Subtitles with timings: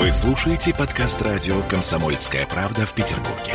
[0.00, 3.52] Вы слушаете подкаст радио «Комсомольская правда» в Петербурге.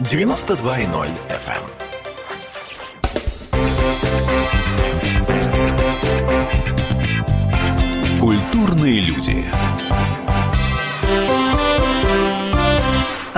[0.00, 1.62] 92.0 FM.
[8.20, 9.46] Культурные люди.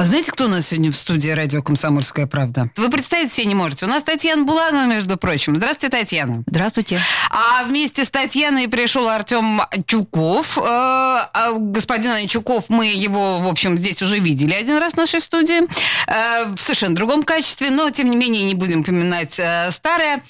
[0.02, 2.68] А знаете, кто у нас сегодня в студии радио «Комсомольская правда»?
[2.76, 3.86] Вы представить себе не можете.
[3.86, 5.54] У нас Татьяна Буланова, между прочим.
[5.54, 6.42] Здравствуйте, Татьяна.
[6.48, 6.98] Здравствуйте.
[7.30, 10.58] А вместе с Татьяной пришел Артем Тюков.
[10.58, 15.20] Э, а Господин Тюков, мы его, в общем, здесь уже видели один раз в нашей
[15.20, 15.62] студии.
[16.08, 20.20] Э, В совершенно другом качестве, но, тем не менее, не будем поминать э, старое.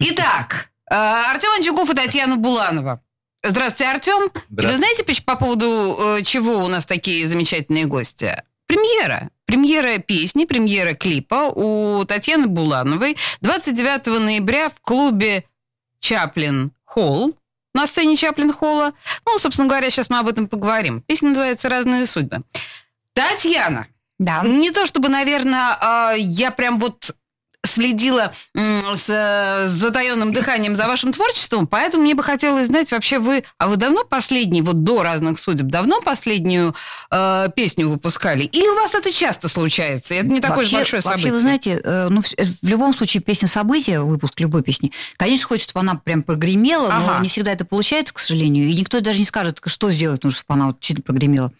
[0.00, 3.00] Итак, Артем Анчуков и Татьяна Буланова.
[3.44, 4.22] Здравствуйте, Артем.
[4.22, 4.94] И вы Здравствуйте.
[5.04, 8.42] знаете, по поводу чего у нас такие замечательные гости?
[8.72, 9.28] Премьера.
[9.44, 15.44] Премьера песни, премьера клипа у Татьяны Булановой 29 ноября в клубе
[16.00, 17.36] Чаплин Холл.
[17.74, 18.94] На сцене Чаплин Холла.
[19.26, 21.02] Ну, собственно говоря, сейчас мы об этом поговорим.
[21.02, 22.38] Песня называется «Разные судьбы».
[23.12, 24.40] Татьяна, Да.
[24.42, 27.14] не то чтобы, наверное, а, я прям вот
[27.64, 33.44] следила с э, затаенным дыханием за вашим творчеством, поэтому мне бы хотелось знать, вообще вы,
[33.58, 36.74] а вы давно последний, вот до разных судеб, давно последнюю
[37.10, 38.44] э, песню выпускали?
[38.44, 40.14] Или у вас это часто случается?
[40.14, 41.30] Это не такое же большое событие.
[41.30, 45.46] Вообще, вы знаете, э, ну, в, в любом случае песня события, выпуск любой песни, конечно,
[45.46, 47.14] хочется, чтобы она прям прогремела, Ага.
[47.14, 50.38] но не всегда это получается, к сожалению, и никто даже не скажет, что сделать нужно,
[50.38, 51.52] чтобы она вот действительно прогремела.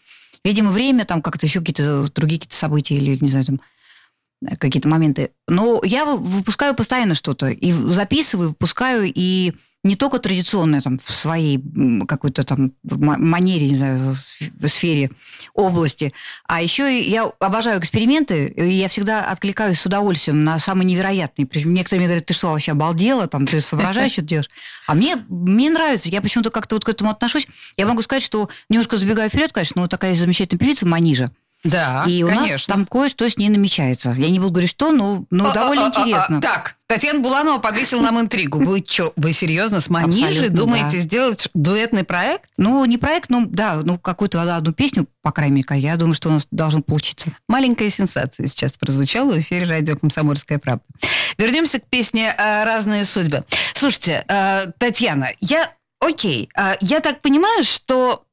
[0.45, 3.59] Видимо, время, там как-то еще какие-то другие какие-то события или, не знаю, там э,
[4.59, 5.31] какие-то моменты.
[5.49, 7.49] Но я вы- выпускаю постоянно что-то.
[7.49, 9.53] И записываю, выпускаю, и
[9.85, 11.61] не только традиционное там в своей
[12.07, 14.17] какой-то там манере, не знаю,
[14.61, 15.11] в сфере,
[15.55, 16.13] области,
[16.47, 21.47] а еще я обожаю эксперименты, и я всегда откликаюсь с удовольствием на самые невероятные.
[21.47, 24.51] Причем некоторые мне говорят, ты что, вообще обалдела, там, ты соображаешь, что делаешь?
[24.87, 27.49] А мне, мне нравится, я почему-то как-то вот к этому отношусь.
[27.77, 31.33] Я могу сказать, что немножко забегаю вперед, конечно, но такая замечательная певица Манижа.
[31.65, 32.75] Да, и у нас конечно.
[32.75, 34.15] там кое-что с ней намечается.
[34.19, 36.41] Я не буду говорить, что, но, но А, довольно а, а, а, интересно.
[36.41, 38.59] Так, Татьяна Буланова подвесила нам интригу.
[38.59, 41.03] Вы что, вы серьезно с Манижей думаете да.
[41.03, 42.51] сделать дуэтный проект?
[42.57, 46.29] Ну, не проект, ну, да, ну, какую-то одну песню, по крайней мере, я думаю, что
[46.29, 47.31] у нас должно получиться.
[47.49, 50.85] Маленькая сенсация сейчас прозвучала в эфире радио «Комсомольская правда».
[51.39, 53.45] Вернемся к песне э, «Разные судьбы».
[53.75, 55.73] Слушайте, э, Татьяна, я...
[56.01, 58.25] Окей, э, я так понимаю, что...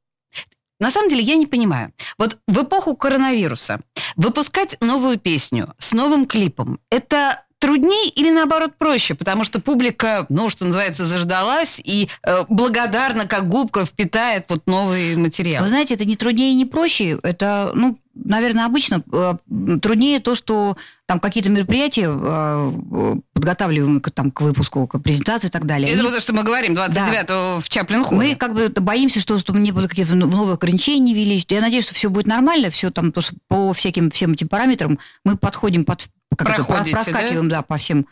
[0.79, 1.93] На самом деле я не понимаю.
[2.17, 3.79] Вот в эпоху коронавируса
[4.15, 9.13] выпускать новую песню с новым клипом– это труднее или наоборот проще?
[9.13, 15.15] Потому что публика, ну, что называется, заждалась и э, благодарна, как губка, впитает вот новый
[15.17, 15.63] материал.
[15.63, 17.19] Вы знаете, это не труднее и не проще.
[17.21, 19.33] Это, ну, наверное, обычно э,
[19.81, 25.51] труднее то, что там какие-то мероприятия э, подготавливаемые к, там, к выпуску, к презентации и
[25.51, 25.89] так далее.
[25.89, 29.59] Это они- то, что мы говорим 29-го в Чаплин мы как бы боимся, что, чтобы
[29.59, 31.43] не было какие-то новые ограничения ввели.
[31.49, 34.99] Я надеюсь, что все будет нормально, все там, потому что по всяким всем этим параметрам
[35.23, 36.07] мы подходим под
[36.37, 37.61] как это, проскакиваем, да?
[37.61, 38.05] по всем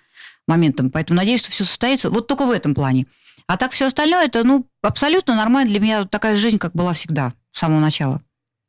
[0.48, 0.90] моментам.
[0.90, 2.10] Поэтому надеюсь, что все состоится.
[2.10, 3.06] Вот только в этом плане.
[3.48, 7.34] А так все остальное это, ну, абсолютно нормально для меня такая жизнь, как была всегда
[7.52, 8.22] с самого начала.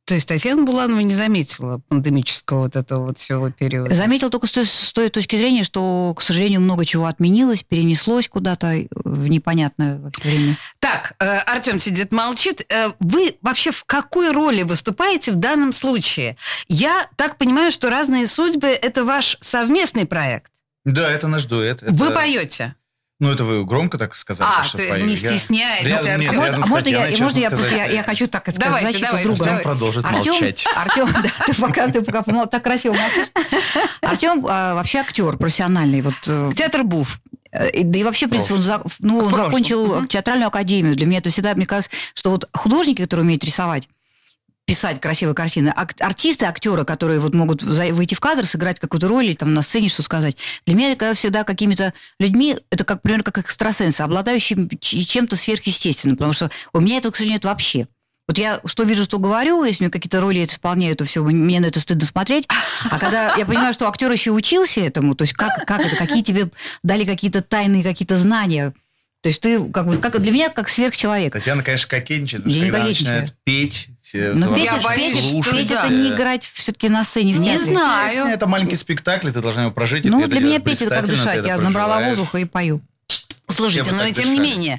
[0.09, 3.93] То есть Татьяна Буланова не заметила пандемического вот этого вот всего периода?
[3.93, 8.27] Заметил только с той, с той точки зрения, что, к сожалению, много чего отменилось, перенеслось
[8.27, 10.57] куда-то в непонятное время.
[10.79, 12.65] Так, э, Артем сидит, молчит.
[12.73, 16.39] Э, Вы вообще в какой роли выступаете в данном случае?
[16.69, 20.51] Я так понимаю, что «Разные судьбы»— это ваш совместный проект.
[20.87, 21.83] Да, это наш дуэт.
[21.83, 22.75] Это- Вы поете.
[23.21, 24.49] Ну, это вы громко так сказали.
[24.49, 27.39] А, что ты не Я- стесняетесь, Рядом- нет, А рядом а с можно я, можно
[27.41, 29.45] я просто, я, я хочу так сказать, Давайте, защиту давайте, друга.
[29.51, 30.67] Артем продолжит Артем, молчать.
[30.77, 33.29] Артем, да, ты пока, ты пока так красиво молчишь.
[34.03, 36.01] Артем а, вообще актер профессиональный.
[36.03, 37.21] Вот, э, Театр Буф.
[37.51, 40.95] э, и- да и вообще, в принципе, он, за- ну, он закончил театральную академию.
[40.95, 43.89] Для меня это всегда, мне кажется, что вот художники, которые умеют рисовать,
[44.69, 49.25] писать красивые картины, ак- артисты, актеры, которые вот могут выйти в кадр, сыграть какую-то роль
[49.25, 50.37] или там на сцене что сказать.
[50.67, 56.17] Для меня это всегда какими-то людьми, это как, примерно как экстрасенсы, обладающими ч- чем-то сверхъестественным,
[56.19, 57.89] потому что у меня этого, к сожалению, нет вообще.
[58.29, 61.61] Вот я что вижу, что говорю, если мне какие-то роли это исполняю, то все, мне
[61.61, 62.47] на это стыдно смотреть.
[62.91, 66.23] А когда я понимаю, что актер еще учился этому, то есть как, как это, какие
[66.23, 66.51] тебе
[66.83, 68.75] дали какие-то тайные какие-то знания,
[69.21, 71.33] то есть ты как бы как для меня как сверхчеловек.
[71.33, 75.69] Татьяна, конечно, кокетничает, потому что когда начинает петь, все Но петь, боюсь, петь, что петь
[75.69, 75.85] да.
[75.85, 78.15] это не играть все-таки на сцене в Не знаю.
[78.15, 80.05] Песня это маленький спектакль, и ты должна его прожить.
[80.05, 81.45] Ну, для меня петь это как дышать.
[81.45, 82.81] Я набрала воздуха и пою.
[83.49, 84.79] Слушайте, но и так тем не менее,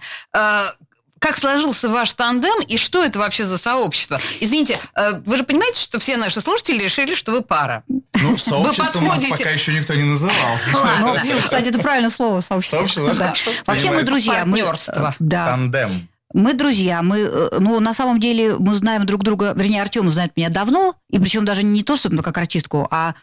[1.19, 4.19] как сложился ваш тандем и что это вообще за сообщество?
[4.39, 7.83] Извините, э, вы же понимаете, что все наши слушатели решили, что вы пара.
[7.87, 9.37] Ну, сообществом нас подходите.
[9.37, 10.35] пока еще никто не называл.
[10.73, 11.21] Ладно.
[11.25, 12.77] Ну, кстати, это правильно слово сообщество.
[12.77, 13.33] Сообщество, да,
[13.65, 14.33] Вообще мы друзья.
[14.45, 15.09] Партнерство.
[15.11, 15.45] э, Да.
[15.47, 16.07] Тандем.
[16.33, 20.31] Мы друзья, мы, э, ну, на самом деле, мы знаем друг друга, вернее, Артем знает
[20.35, 23.15] меня давно, и причем даже не то, чтобы как артистку, а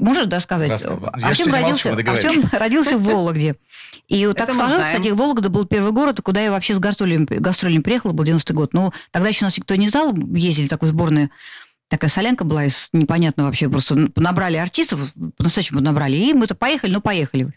[0.00, 0.70] Можешь, да, сказать?
[0.70, 1.08] Рассказывай.
[1.12, 2.10] Артем сегодня родился, молчу.
[2.10, 3.56] Артем родился в Вологде.
[4.06, 7.80] И вот так сложилось, кстати, Вологда был первый город, куда я вообще с гастролями, гастролями
[7.80, 8.74] приехала, был 90-й год.
[8.74, 11.30] Ну, тогда еще нас никто не знал, ездили такой сборную,
[11.88, 17.00] такая солянка была из непонятно вообще, просто набрали артистов, по-настоящему набрали, и мы-то поехали, ну,
[17.00, 17.52] поехали.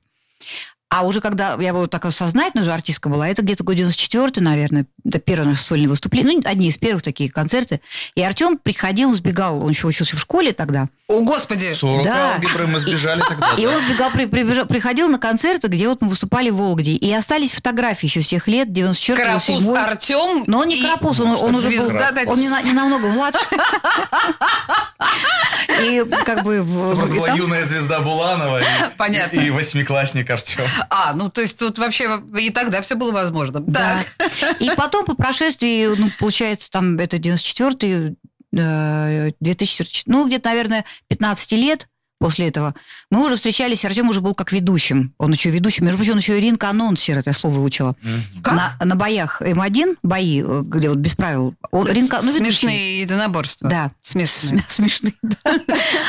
[0.93, 4.85] А уже когда я вот такая сознательная уже артистка была, это где-то год 94 наверное,
[5.05, 7.79] это первое наше сольное выступление, ну, одни из первых таких концерты.
[8.15, 11.73] И Артем приходил, сбегал, он еще учился в школе тогда, О, господи!
[11.73, 12.33] С урока Да.
[12.35, 13.53] алгебры мы сбежали тогда.
[13.57, 14.11] и он сбегал,
[14.67, 16.91] приходил на концерты, где вот мы выступали в Вологде.
[16.91, 20.43] И остались фотографии еще с тех лет, 94 Карапуз 97 Артем.
[20.47, 21.89] Но он не Карапуз, он, уже был,
[22.27, 23.39] он не, на- не намного младше.
[25.81, 26.55] И как бы...
[26.57, 28.65] Это была юная звезда Буланова и-
[28.97, 29.39] Понятно.
[29.39, 30.65] и, и восьмиклассник Артем.
[30.89, 33.59] А, ну то есть тут вообще и тогда все было возможно.
[33.59, 34.03] Да.
[34.19, 34.61] Так.
[34.61, 38.15] И потом по прошествии, ну, получается, там это 94-й,
[38.57, 41.87] э, 2004, ну, где-то, наверное, 15 лет
[42.21, 42.73] после этого,
[43.09, 45.13] мы уже встречались, Артем уже был как ведущим.
[45.17, 47.95] Он еще ведущим, между прочим, он еще и ринг-анонсер, это я слово выучила.
[48.43, 48.53] Как?
[48.53, 52.39] На, на боях М1, бои, э, где вот без правил, он ринг, ну, ведущий.
[52.39, 53.69] Смешные единоборства.
[53.69, 53.91] Да.
[54.01, 54.49] Смешные.
[54.61, 55.37] См- Смешные, да.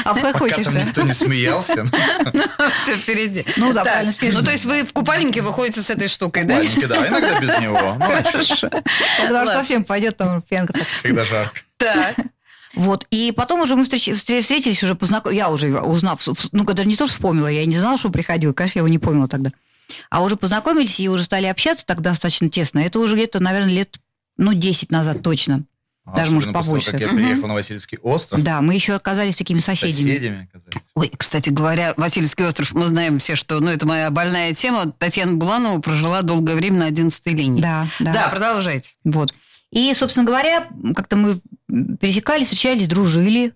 [0.04, 1.84] А Пока хочешь, там никто не смеялся.
[2.82, 3.44] Все впереди.
[3.56, 4.40] Ну да, правильно, смешно.
[4.40, 6.56] Ну, то есть вы в купальнике выходите с этой штукой, да?
[6.60, 7.96] Купальники, да, иногда без него.
[7.98, 8.68] Ну, чё,
[9.18, 10.74] Когда совсем пойдет там пенка.
[11.02, 11.60] когда жарко.
[11.78, 12.16] Так.
[12.74, 13.06] Вот.
[13.10, 15.32] И потом уже мы встреч- встр- встретились, уже познаком...
[15.32, 18.78] я уже узнав, ну, когда не то, что вспомнила, я не знала, что приходил, конечно,
[18.78, 19.50] я его не помнила тогда.
[20.10, 22.78] А уже познакомились и уже стали общаться так достаточно тесно.
[22.78, 23.98] Это уже где-то, наверное, лет,
[24.38, 25.64] ну, 10 назад точно.
[26.16, 26.90] Даже, может, после того, побольше.
[26.90, 28.42] Как я приехал на Васильевский остров.
[28.42, 30.08] Да, мы еще оказались такими соседями.
[30.08, 30.74] Соседями оказались.
[30.94, 34.90] Ой, кстати говоря, Васильевский остров, мы знаем все, что, ну, это моя больная тема.
[34.98, 37.60] Татьяна Буланова прожила долгое время на 11 линии.
[37.62, 38.12] Да, да.
[38.12, 38.94] Да, продолжайте.
[39.04, 39.32] Вот.
[39.70, 40.66] И, собственно говоря,
[40.96, 41.38] как-то мы
[42.00, 43.54] пересекались, встречались, дружили.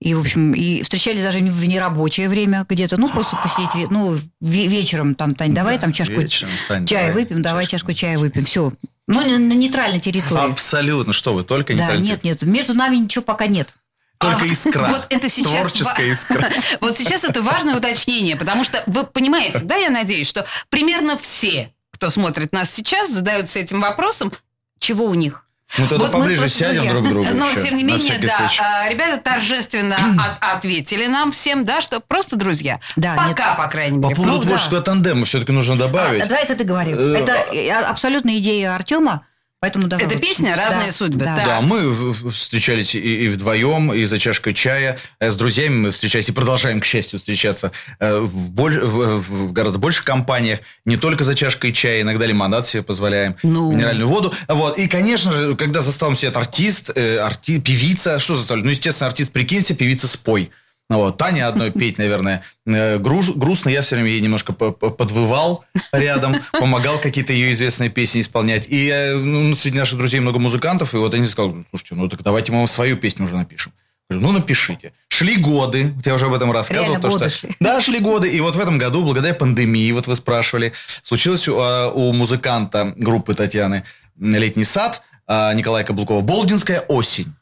[0.00, 2.96] И, в общем, и встречались даже в нерабочее время где-то.
[2.96, 7.22] Ну, просто посидеть, ну, ве- вечером там, Тань, давай там чашку Вечером, Тань, чая давай
[7.22, 7.92] выпьем, давай чашку.
[7.92, 8.46] чая выпьем.
[8.46, 8.72] Все.
[9.06, 10.52] Ну, на, на нейтральной территории.
[10.52, 11.12] Абсолютно.
[11.12, 12.42] Что вы, только не да, нет, нет.
[12.44, 13.74] Между нами ничего пока нет.
[14.16, 14.86] Только искра.
[14.88, 15.52] Вот это сейчас...
[15.52, 16.48] Творческая искра.
[16.80, 21.74] Вот сейчас это важное уточнение, потому что вы понимаете, да, я надеюсь, что примерно все,
[21.90, 24.32] кто смотрит нас сейчас, задаются этим вопросом,
[24.78, 25.44] чего у них.
[25.78, 28.28] Ну, тогда Вот мы поближе сядем друг к другу Но, еще, тем не менее, да,
[28.38, 28.60] случай.
[28.60, 32.80] а, ребята торжественно от- ответили нам всем, да, что просто друзья.
[32.96, 34.16] Да, Пока, по крайней По мере.
[34.16, 34.46] поводу Ну, да.
[34.48, 36.22] творческого тандема все-таки нужно добавить.
[36.22, 36.92] А, давай это ты говори.
[36.92, 39.24] Э, Это э, абсолютно идея Артема,
[39.60, 40.04] поэтому давай.
[40.06, 41.24] Это вот- песня «Разные Да, судьбы».
[41.24, 41.36] да.
[41.36, 44.98] Да, мы встречались и, и вдвоем, и за чашкой чая.
[45.18, 49.48] Э, С друзьями мы встречались и продолжаем, к счастью, встречаться э, в, боль- в- в-
[49.48, 50.60] в гораздо больших компаниях.
[50.84, 53.70] Не только за чашкой чая, иногда лимонад себе позволяем, Ну.
[53.70, 54.32] минеральную воду.
[54.48, 54.78] Вот.
[54.78, 58.64] И, конечно же, когда за столом сидит артист, э, арти- певица, что за столом?
[58.64, 60.50] Ну, естественно, артист, прикинься, певица спой.
[60.90, 61.16] Ну Вот.
[61.16, 63.70] Таня одной петь, наверное, э, груз- грустно.
[63.70, 68.66] Я все время ей немножко по- по- подвывал рядом, помогал какие-то ее известные песни исполнять.
[68.68, 72.22] И э, ну, среди наших друзей много музыкантов, и вот они сказали, слушайте, ну так
[72.22, 73.72] давайте мы вам свою песню уже напишем.
[74.10, 74.92] Говорю, ну напишите.
[75.06, 76.88] Шли годы, я уже об этом рассказывал.
[76.88, 77.38] Реально то, годы что...
[77.46, 77.56] шли.
[77.60, 78.28] Да, шли годы.
[78.28, 80.72] И вот в этом году, благодаря пандемии, вот вы спрашивали,
[81.02, 83.84] случилось у, а, у музыканта группы Татьяны
[84.18, 87.32] «Летний сад» Николая Каблукова «Болдинская осень».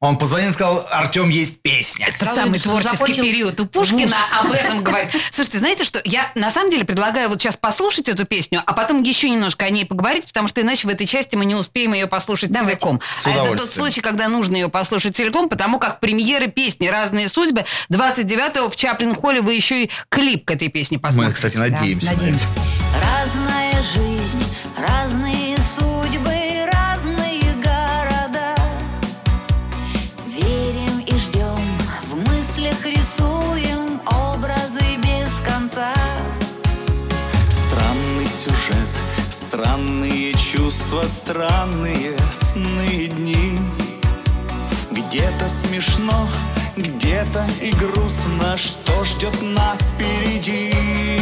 [0.00, 2.08] Он позвонил и сказал, Артем, есть песня.
[2.08, 3.58] Это самый творческий закончил период.
[3.60, 5.10] У Пушкина об этом говорит.
[5.30, 6.02] Слушайте, знаете что?
[6.04, 9.70] Я на самом деле предлагаю вот сейчас послушать эту песню, а потом еще немножко о
[9.70, 12.78] ней поговорить, потому что иначе в этой части мы не успеем ее послушать Давайте.
[12.78, 13.00] целиком.
[13.08, 17.30] С А это тот случай, когда нужно ее послушать целиком, потому как премьеры песни «Разные
[17.30, 21.34] судьбы» 29-го в Чаплин-холле вы еще и клип к этой песне Мы, посмотрите.
[21.36, 22.08] кстати, надеемся.
[22.08, 22.46] на надеемся.
[22.94, 23.05] это.
[39.48, 43.58] Странные чувства, странные сны и дни.
[44.90, 46.28] Где-то смешно,
[46.76, 51.15] где-то и грустно, что ждет нас впереди.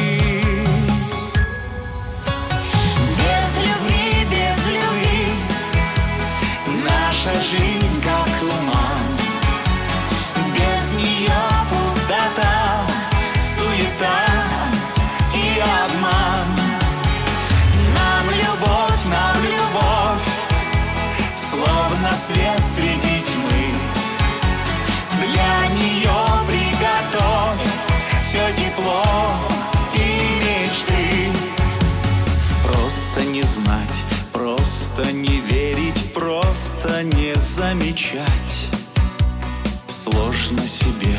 [40.85, 41.17] Себе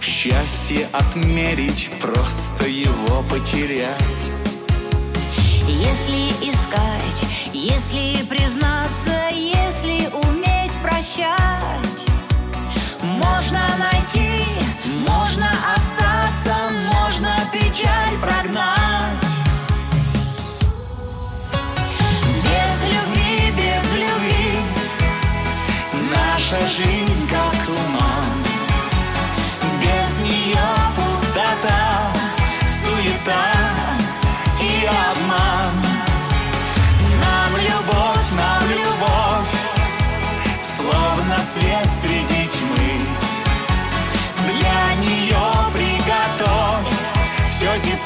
[0.00, 4.30] счастье отмерить Просто его потерять
[5.66, 7.22] Если искать,
[7.52, 12.00] если признаться, если уметь прощать,
[13.02, 14.44] можно найти,
[15.08, 16.54] можно остаться,
[16.94, 19.28] можно печаль прогнать.
[22.44, 24.48] Без любви, без любви
[26.10, 27.07] Наша жизнь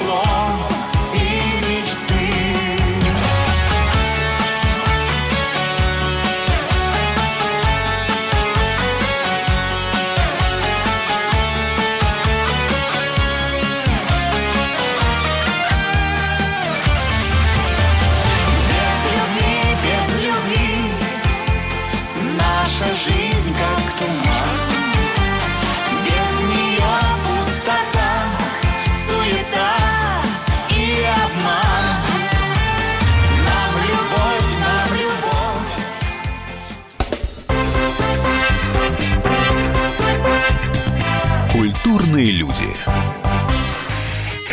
[0.02, 0.81] все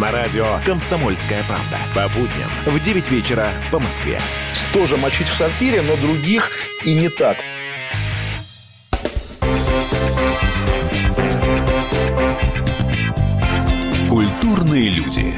[0.00, 1.78] На радио «Комсомольская правда».
[1.94, 4.18] По будням в 9 вечера по Москве.
[4.72, 6.50] Тоже мочить в сортире, но других
[6.84, 7.36] и не так.
[14.08, 15.34] Культурные люди.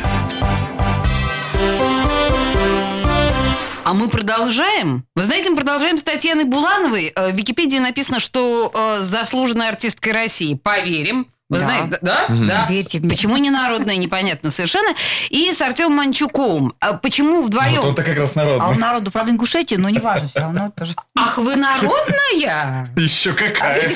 [3.84, 5.04] А мы продолжаем.
[5.14, 7.12] Вы знаете, мы продолжаем с Татьяной Булановой.
[7.14, 10.54] Э, В Википедии написано, что э, заслуженной артисткой России.
[10.54, 11.26] Поверим.
[11.50, 11.64] Вы Да.
[11.64, 12.24] знаете, да?
[12.28, 12.66] Да.
[12.70, 13.10] Верьте мне.
[13.10, 14.94] Почему не народная, непонятно совершенно.
[15.28, 16.72] И с Артемом Манчуковым.
[16.80, 17.82] А Почему вдвоем?
[17.82, 18.78] Вот он-то как раз А у народный.
[18.78, 20.94] народу, правда, Ингушетия, но неважно, все равно тоже.
[21.16, 22.88] Ах, вы народная?
[22.96, 23.92] Еще какая.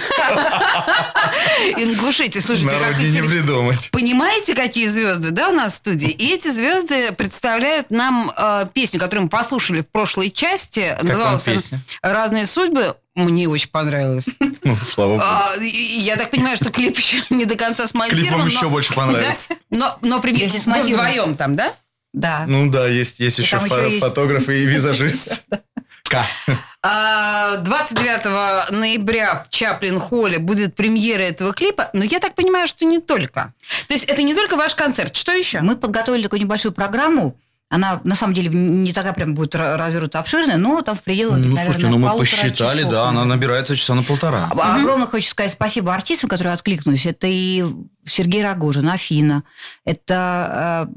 [1.77, 2.41] Ингушетия.
[2.41, 3.91] Слушайте, как не придумать.
[3.93, 6.11] Понимаете, какие звезды, да, у нас в студии?
[6.11, 10.97] И эти звезды представляют нам э, песню, которую мы послушали в прошлой части.
[11.03, 11.49] Называлась?
[12.03, 12.95] «Разные судьбы».
[13.19, 14.29] Мне очень понравилось.
[14.63, 15.23] Ну, слава богу.
[15.25, 18.21] А, Я так понимаю, что клип еще не до конца смонтирован.
[18.23, 19.49] Клип вам но- еще больше понравится.
[19.51, 19.57] Да?
[19.71, 21.07] Но, но пример, Если вы смонтирован.
[21.07, 21.75] вдвоем там, да?
[22.13, 22.45] Да.
[22.47, 25.43] Ну да, есть, есть И еще фо- еще есть- фотограф и визажист.
[26.09, 26.25] К.
[26.83, 32.99] А, 29 ноября в Чаплин-холле будет премьера этого клипа, но я так понимаю, что не
[33.01, 33.53] только.
[33.89, 35.61] То есть это не только ваш концерт, что еще?
[35.61, 37.37] Мы подготовили такую небольшую программу.
[37.71, 41.37] Она, на самом деле, не такая прям будет ра- развернута обширная, но там в пределах,
[41.37, 44.49] Ну, наверное, слушайте, ну мы посчитали, часов, да, она набирается часа на полтора.
[44.51, 47.05] А- Огромное хочу сказать спасибо артистам, которые откликнулись.
[47.05, 47.63] Это и
[48.07, 49.43] Сергей Рогожин, Афина.
[49.85, 50.89] Это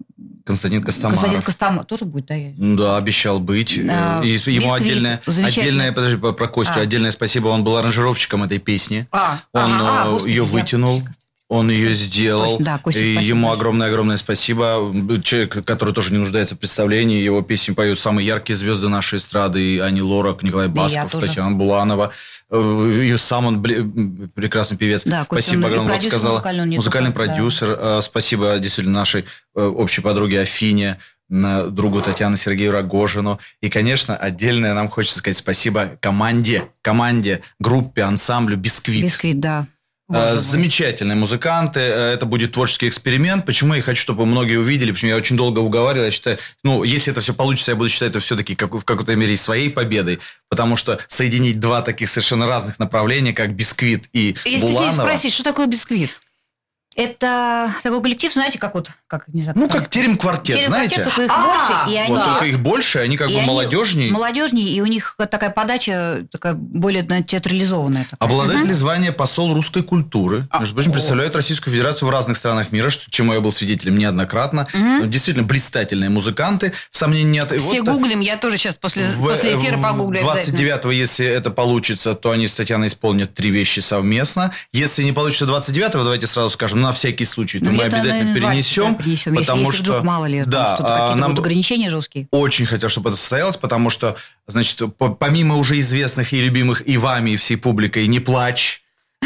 [0.45, 1.43] Константин э, Константин Костомаров.
[1.45, 1.87] Костомаров.
[1.87, 2.35] Тоже будет, да?
[2.35, 3.77] я- Да, обещал быть.
[3.85, 6.81] Да, И ему Бисквит, отдельное, отдельное, подожди, про Костю, А.
[6.81, 7.49] отдельное спасибо.
[7.49, 9.07] Он был аранжировщиком этой песни.
[9.11, 11.03] А, Он Ага, а, э, господи, ее я- вытянул.
[11.51, 12.57] Он ее сделал.
[12.59, 14.89] Да, Костя, и спасибо ему огромное-огромное спасибо.
[15.21, 17.21] Человек, который тоже не нуждается в представлении.
[17.21, 19.61] Его песни поют самые яркие звезды нашей эстрады.
[19.61, 21.11] И Ани Лорак, Николай Да Басков.
[21.19, 22.13] Татьяна Буланова.
[22.51, 25.03] Э, И сам он прекрасный певец.
[25.03, 26.33] Да, Костя, спасибо огромное, продюсер сказала.
[26.35, 27.33] музыкальный, Музыкальный только- да.
[27.33, 27.77] продюсер.
[27.77, 33.39] Э, Спасибо действительно нашей э, общей подруге Афине, другу Татьяны Сергею Рогожину.
[33.59, 39.03] И, конечно, отдельное нам хочется сказать спасибо команде, команде, группе, ансамблю «Бисквит».
[39.03, 39.67] Бисквит, да.
[40.11, 40.37] Э, Боже мой.
[40.37, 41.79] Замечательные музыканты.
[41.79, 43.45] Э, Это будет творческий эксперимент.
[43.45, 44.91] Почему я хочу, чтобы многие увидели?
[44.91, 46.05] Почему я очень долго уговаривал.
[46.05, 49.15] Я считаю, ну, если это все получится, я буду считать это все-таки как, в какой-то
[49.15, 50.19] мере своей победой.
[50.49, 55.01] Потому что соединить два таких совершенно разных направления, как «Бисквит» и Я стесняюсь «Буланова».
[55.01, 56.09] спросить, что такое бисквит?
[56.95, 60.95] Это такой коллектив, знаете, как вот, как, не знаю, Ну, как терем-квартет, Терем знаете?
[60.95, 62.13] квартет, только их А, больше, и они...
[62.15, 64.11] Вот только их больше, они как и бы они молодежнее.
[64.11, 68.07] Молодежнее, и у них такая подача такая более наверное, театрализованная.
[68.09, 68.27] Такая.
[68.29, 70.47] Обладатели звания посол русской культуры.
[70.49, 73.95] А, Между прочим, представляют Российскую Федерацию в разных странах мира, что, чему я был свидетелем
[73.97, 74.67] неоднократно.
[74.73, 76.73] Ну, Действительно, блистательные музыканты.
[76.91, 77.51] Сомнений нет.
[77.61, 80.57] Все вот, гуглим, я тоже сейчас после, в- после эфира в- погуглю обязательно.
[80.57, 84.51] 29-го, если это получится, то они с Татьяной исполнят три вещи совместно.
[84.73, 88.95] Если не получится 29-го, давайте сразу скажем, на всякий случай, то Ну, мы обязательно перенесем.
[88.95, 89.35] перенесем.
[89.35, 92.27] Потому если что, вдруг мало ли, да, что-то, а, какие-то нам будут ограничения жесткие.
[92.31, 94.15] очень хотел, чтобы это состоялось, потому что,
[94.47, 98.81] значит, по- помимо уже известных и любимых и вами, и всей публикой, «Не плачь»,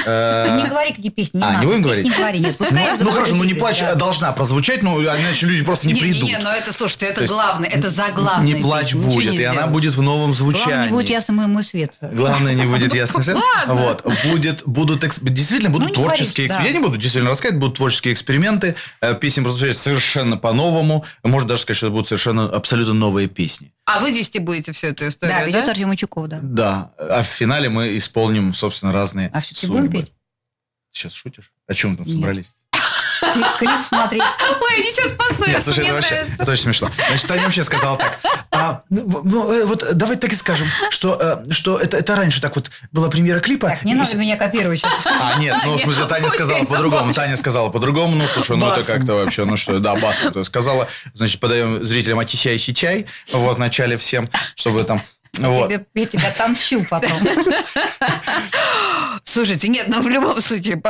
[0.05, 1.67] Не говори, какие песни, не А, не надо.
[1.67, 2.05] будем Песни говорить?
[2.05, 2.55] Не говори, нет.
[2.99, 3.95] Ну, ну хорошо, ну не плачь да.
[3.95, 6.23] должна прозвучать, ну иначе люди просто не придут.
[6.23, 8.45] Не-не-не, но это, слушайте, это главное, это заглавное.
[8.45, 10.65] Не плачь будет, и она будет в новом звучании.
[10.65, 11.93] Главное, не будет ясно мой, мой свет.
[12.01, 13.23] Главное, не будет ясно.
[13.23, 13.37] свет.
[13.67, 14.05] Вот.
[14.31, 16.63] Будет, будут, действительно, будут Ну, не творческие эксперименты.
[16.63, 16.67] да.
[16.67, 18.75] Я не буду действительно рассказывать, будут творческие эксперименты.
[19.01, 21.05] Э, Песни прозвучат совершенно по-новому.
[21.23, 23.71] Можно даже сказать, что это будут совершенно абсолютно новые песни.
[23.85, 25.45] А вы вести будете всю эту историю, Да, да?
[25.47, 26.39] ведет Артем Ичуков, да.
[26.41, 26.91] Да.
[26.97, 29.81] А в финале мы исполним, собственно, разные А все-таки судьбы.
[29.87, 30.13] будем петь?
[30.91, 31.51] Сейчас шутишь?
[31.67, 32.15] О чем мы там Нет.
[32.15, 32.55] собрались?
[33.59, 34.23] Клип, смотреть.
[34.61, 36.43] Ой, они сейчас Нет, поссорятся, слушай, мне это вообще, нравится.
[36.43, 36.89] это очень смешно.
[37.07, 38.19] Значит, Таня вообще сказала так.
[38.51, 42.41] а, ну, ну, э, вот давайте так и скажем, что, э, что это, это раньше
[42.41, 43.69] так вот была премьера клипа.
[43.69, 45.05] Так, не и надо меня копировать сейчас.
[45.05, 47.13] А, нет, ну, в смысле, Таня сказала по-другому.
[47.13, 48.15] Таня сказала по-другому.
[48.15, 50.33] Ну, слушай, ну, это как-то вообще, ну, что, да, басом.
[50.33, 55.01] То сказала, значит, подаем зрителям отисяющий чай, вот, в начале всем, чтобы там...
[55.39, 55.69] Вот.
[55.69, 57.11] Тебе- Я тебя отомщу потом.
[59.23, 60.81] Слушайте, нет, но в любом случае,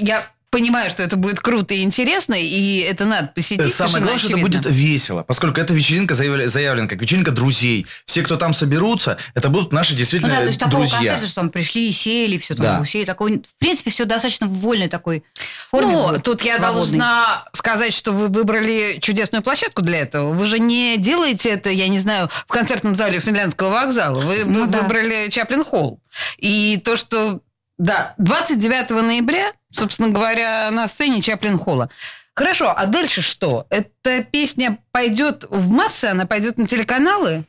[0.00, 3.74] я понимаю, что это будет круто и интересно, и это надо посетить.
[3.74, 7.86] Самое главное, что это будет весело, поскольку эта вечеринка заявлена как вечеринка друзей.
[8.04, 10.98] Все, кто там соберутся, это будут наши Ну действительно да, то есть такого друзья.
[10.98, 12.64] концерта, что там пришли, сели, все Да.
[12.76, 15.24] там, сели, такой, в принципе, все достаточно в вольной такой
[15.70, 15.92] форме.
[15.92, 16.80] Ну, будет, тут я свободной.
[16.98, 20.32] должна сказать, что вы выбрали чудесную площадку для этого.
[20.32, 24.20] Вы же не делаете это, я не знаю, в концертном зале Финляндского вокзала.
[24.20, 24.82] Вы, Ну вы да.
[24.82, 25.98] выбрали Чаплин Холл.
[26.36, 27.40] И то, что...
[27.82, 31.90] Да, 29 ноября, собственно говоря, на сцене Чаплин Холла.
[32.32, 33.66] Хорошо, а дальше что?
[33.70, 37.42] Эта песня пойдет в массы, она пойдет на телеканалы?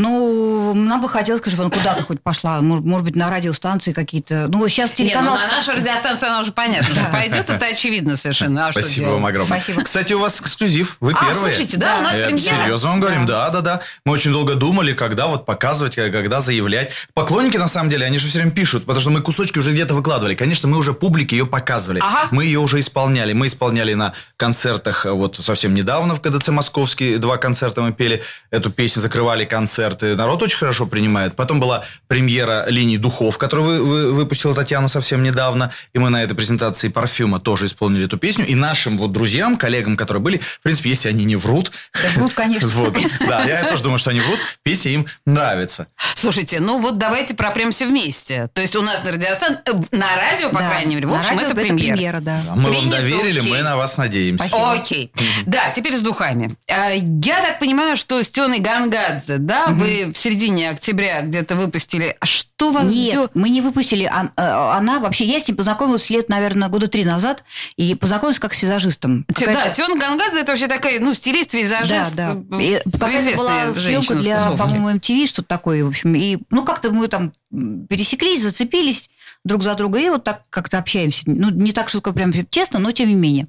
[0.00, 2.60] Ну, нам бы хотелось, чтобы она куда-то хоть пошла.
[2.62, 4.46] Может, быть, на радиостанции какие-то.
[4.48, 5.34] Ну, сейчас Не, ну, телеканал...
[5.36, 8.68] на нашу радиостанцию она уже понятно, что пойдет, это очевидно совершенно.
[8.68, 9.58] А Спасибо вам огромное.
[9.60, 9.82] Спасибо.
[9.82, 10.98] Кстати, у вас эксклюзив.
[11.00, 11.34] Вы А, первые.
[11.52, 12.60] слушайте, да, у нас Я премьера.
[12.62, 13.80] серьезно вам говорим, да, да, да.
[14.04, 16.92] Мы очень долго думали, когда вот показывать, как- когда заявлять.
[17.14, 19.94] Поклонники, на самом деле, они же все время пишут, потому что мы кусочки уже где-то
[19.96, 20.36] выкладывали.
[20.36, 21.98] Конечно, мы уже публике ее показывали.
[22.00, 22.28] Ага.
[22.30, 23.32] Мы ее уже исполняли.
[23.32, 27.16] Мы исполняли на концертах э, вот совсем недавно в КДЦ Московский.
[27.16, 28.22] Два концерта мы пели.
[28.52, 29.44] Эту песню закрывали
[29.88, 30.16] концерты.
[30.16, 31.34] Народ очень хорошо принимает.
[31.36, 35.70] Потом была премьера линии духов, которую вы- вы- выпустила Татьяна совсем недавно.
[35.94, 38.46] И мы на этой презентации парфюма тоже исполнили эту песню.
[38.46, 42.32] И нашим вот друзьям, коллегам, которые были, в принципе, если они не врут, Да врут,
[42.36, 42.68] конечно.
[42.68, 42.96] вот,
[43.26, 45.86] да, я тоже думаю, что они врут, песня им нравится.
[46.14, 48.48] Слушайте, ну вот давайте пропремся вместе.
[48.52, 49.58] То есть у нас на радиостан...
[49.64, 50.68] э, на радио, по Да.
[50.70, 52.20] крайней мере, в На общем, радио это премьера.
[52.20, 52.40] да.
[52.46, 53.50] Да, Мы вам Принято, доверили, окей.
[53.52, 54.44] мы на вас надеемся.
[54.48, 54.72] Спасибо.
[54.72, 55.12] Окей.
[55.46, 56.54] Да, теперь с духами.
[56.70, 62.16] А, Я так понимаю, что с Теной Гангадзе, да, вы в середине октября где-то выпустили.
[62.20, 63.30] А что вас Нет, ждет?
[63.34, 64.04] мы не выпустили.
[64.04, 67.44] Ан- э, Она вообще, я с ним познакомилась лет, наверное, года три назад,
[67.76, 69.24] и познакомилась как с визажистом.
[69.28, 72.14] Да, Тена Гангадзе это вообще такая, ну, стилист, визажист.
[72.14, 72.60] Да, да.
[72.60, 76.14] И Какая-то была съемка для, по-моему, MTV, что-то такое, в общем.
[76.14, 79.08] И, ну, как-то мы там пересеклись, зацепились
[79.44, 81.22] друг за друга, и вот так как-то общаемся.
[81.26, 83.46] Ну, не так, что прям честно, но тем не менее.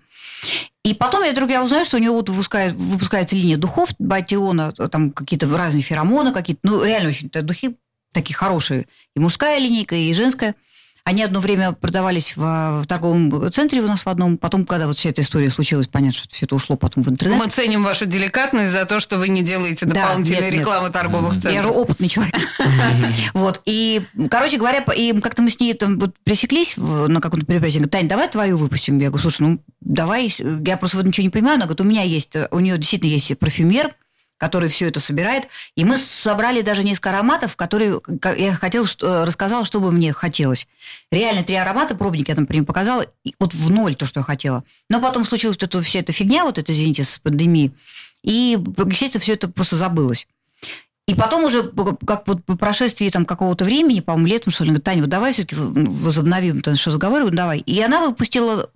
[0.83, 4.71] И потом я вдруг я узнаю, что у него вот выпускает, выпускается линия духов Батиона,
[4.71, 7.75] там какие-то разные феромоны какие-то, ну, реально очень это духи
[8.13, 8.87] такие хорошие.
[9.15, 10.55] И мужская линейка, и женская.
[11.09, 12.41] Они одно время продавались в,
[12.83, 14.37] в торговом центре у нас в одном.
[14.37, 17.39] Потом, когда вот вся эта история случилась, понятно, что все это ушло потом в интернет.
[17.39, 20.59] Мы ценим вашу деликатность за то, что вы не делаете Да, дополнительной нет, нет.
[20.61, 21.53] рекламы торговых центров.
[21.53, 22.35] Я же опытный человек.
[23.33, 23.59] Вот.
[23.65, 27.83] И, короче говоря, и как-то мы с ней там вот пересеклись в- на каком-то мероприятии.
[27.87, 28.99] Тань, давай твою выпустим.
[28.99, 30.31] Я говорю, слушай, ну, давай.
[30.63, 31.55] Я просто вот ничего не понимаю.
[31.55, 33.95] Она говорит, у меня есть, у нее действительно есть парфюмер,
[34.39, 35.47] который все это собирает.
[35.75, 37.99] И мы собрали даже несколько ароматов, которые
[38.37, 40.67] я хотела, что, рассказала, что бы мне хотелось.
[41.11, 44.23] Реально три аромата, пробники я там например, показала, и вот в ноль то, что я
[44.23, 44.63] хотела.
[44.89, 47.73] Но потом случилась вот эта, вся эта фигня, вот это, извините, с пандемией.
[48.23, 50.25] И, естественно, все это просто забылось.
[51.09, 51.63] И потом уже,
[52.05, 55.33] как вот по прошествии там какого-то времени, по-моему, летом, что ли, говорит, Таня, вот давай
[55.33, 57.57] все-таки возобновим наш разговор, говорю, давай.
[57.57, 58.69] И она выпустила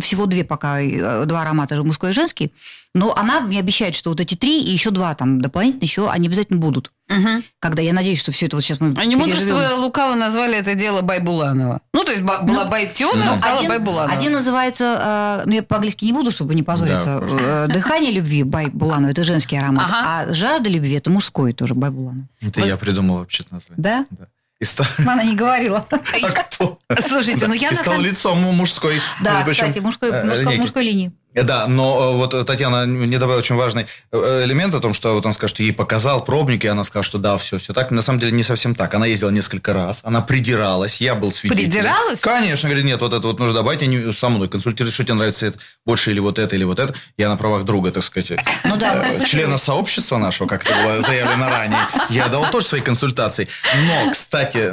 [0.00, 2.52] всего две пока, э, два аромата, мужской и женский,
[2.92, 6.26] но она мне обещает, что вот эти три и еще два там дополнительно еще, они
[6.26, 6.90] обязательно будут.
[7.08, 7.44] Мгм.
[7.60, 9.54] Когда я надеюсь, что все это вот сейчас мы Они переживем.
[9.54, 11.80] мудрство лукаво назвали это дело Байбуланова.
[11.94, 14.12] Ну, то есть ба- была Ну, Байтена, а стала один, Байбуланова.
[14.12, 18.42] один называется, э, ну я по-английски не буду, чтобы не позориться, Да, э, «Дыхание любви»
[18.42, 20.24] Бай Буланова, это женский аромат, Ага.
[20.30, 22.26] а «Жажда любви» это мужской тоже Бай Буланова.
[22.42, 22.68] Это Вот.
[22.68, 23.82] я придумал вообще-то название.
[23.82, 24.04] Да?
[24.10, 24.26] Да.
[24.58, 24.86] И стал...
[25.06, 25.86] Она не говорила.
[25.90, 26.78] А кто?
[27.06, 29.00] Слушайте, ну я И на стал самом лицом мужской.
[29.20, 30.60] Да, кстати, мужской, э, мужской, линейки.
[30.60, 31.12] мужской линии.
[31.42, 35.14] Да, но э, вот э, Татьяна мне добавила очень важный э, элемент о том, что
[35.14, 37.90] вот он скажет, что ей показал пробник, и она сказала, что да, все, все так.
[37.90, 38.94] На самом деле не совсем так.
[38.94, 41.70] Она ездила несколько раз, она придиралась, я был свидетелем.
[41.70, 42.20] Придиралась?
[42.20, 45.46] Конечно, говорит, нет, вот это вот нужно добавить, они со мной консультируют, что тебе нравится
[45.46, 46.94] это, больше или вот это, или вот это.
[47.18, 48.32] Я на правах друга, так сказать,
[48.64, 53.48] Ну да, члена сообщества нашего, как это было заявлено ранее, я дал тоже свои консультации.
[53.86, 54.70] Но, кстати,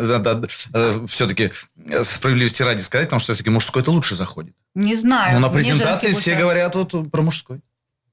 [1.07, 1.51] все-таки
[2.03, 4.53] справедливости ради сказать, потому что все-таки мужской это лучше заходит.
[4.75, 5.35] Не знаю.
[5.39, 7.59] Ну, на презентации все говорят вот про мужской.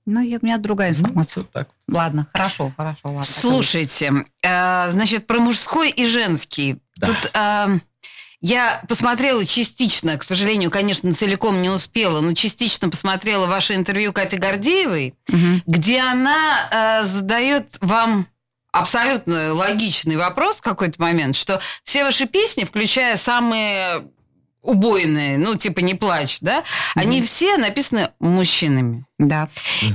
[0.07, 1.44] Ну, я- у меня другая информация.
[1.53, 1.68] Так.
[1.88, 3.23] Ладно, хорошо, хорошо, ладно.
[3.23, 6.81] Слушайте, э, значит, про мужской и женский.
[6.96, 7.07] Да.
[7.07, 7.66] Тут э,
[8.40, 14.37] я посмотрела частично, к сожалению, конечно, целиком не успела, но частично посмотрела ваше интервью Кати
[14.37, 15.62] Гордеевой, Мгм.
[15.66, 16.68] где она
[17.03, 18.27] э, задает вам
[18.73, 24.09] абсолютно логичный вопрос в какой-то момент, что все ваши песни, включая самые
[24.62, 26.62] убойные, ну, типа «Не плачь», да,
[26.94, 29.05] они все написаны мужчинами.
[29.18, 29.49] Да.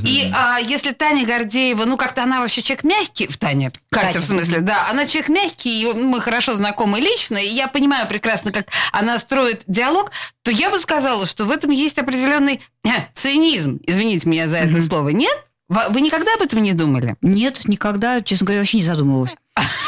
[0.04, 4.20] И а, если Таня Гордеева, ну как-то она вообще человек мягкий, в Тане, Катя, Катя.
[4.22, 8.52] в смысле, да, она человек мягкий, и мы хорошо знакомы лично, и я понимаю прекрасно,
[8.52, 10.12] как она строит диалог,
[10.44, 14.70] то я бы сказала, что в этом есть определенный э, цинизм, извините меня за это
[14.70, 14.82] Мгм.
[14.82, 15.36] слово, нет?
[15.68, 17.16] Вы никогда об этом не думали?
[17.24, 19.36] Нет, никогда, честно говоря, вообще не задумывалась.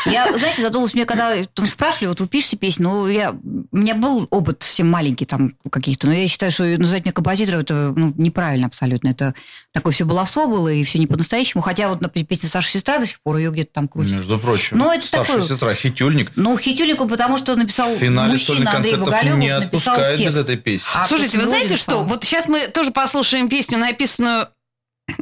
[0.06, 3.95] Я, знаете, задумалась, мне когда там спрашивали, вот вы пишете песни, ну, я, у меня
[3.95, 8.13] был опыт совсем маленький там каких-то, но я считаю, что называть меня композитором, это ну,
[8.17, 9.10] неправильно абсолютно.
[9.10, 9.34] Это
[9.73, 11.62] такое все баловство было, и все не по-настоящему.
[11.62, 14.13] Хотя вот, например, песня «Саша сестра» до сих пор ее где-то там крутят.
[14.13, 14.77] Между прочим.
[14.77, 16.32] Ну, это старшая такое- сестра, хитюльник.
[16.38, 20.23] Ну, хитюлику, потому что написал В финале мужчина Андрей Боголюбов, не текст.
[20.23, 20.88] без этой песни.
[20.95, 21.91] А Слушайте, вы знаете что?
[21.91, 22.08] написал.
[22.08, 24.47] Вот сейчас мы тоже послушаем песню, написанную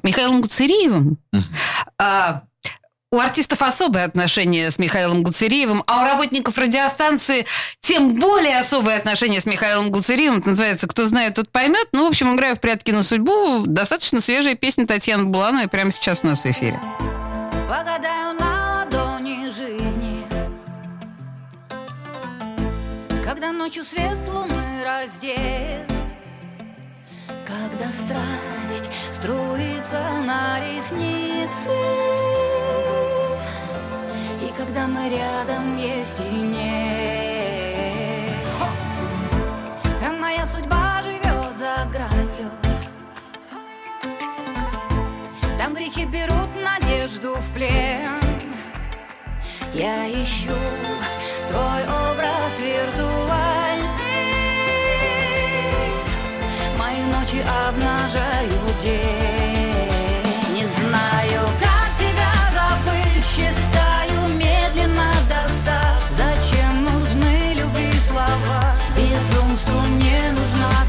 [0.03, 1.17] Михаилом Гуцериевым.
[1.97, 2.43] А,
[3.15, 7.45] у артистов особое отношение с Михаилом Гуцериевым, а у работников радиостанции
[7.80, 10.39] тем более особое отношение с Михаилом Гуцериевым.
[10.39, 11.88] Это называется «Кто знает, тот поймет».
[11.93, 13.63] Ну, в общем, играю в «Прятки на судьбу».
[13.65, 16.80] Достаточно свежая песня Татьяны Булановой прямо сейчас у нас в эфире.
[17.69, 20.25] Погадаю на ладони жизни
[23.23, 25.89] Когда ночью свет луны раздет
[27.45, 31.71] Когда страсть струится на ресницы
[34.58, 38.36] когда мы рядом есть или нет.
[40.00, 42.52] Там моя судьба живет за гранью.
[45.58, 48.22] Там грехи берут надежду в плен.
[49.74, 50.56] Я ищу
[51.50, 53.89] твой образ виртуальный.
[56.78, 59.35] Мои ночи обнажают день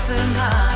[0.06, 0.75] tonight.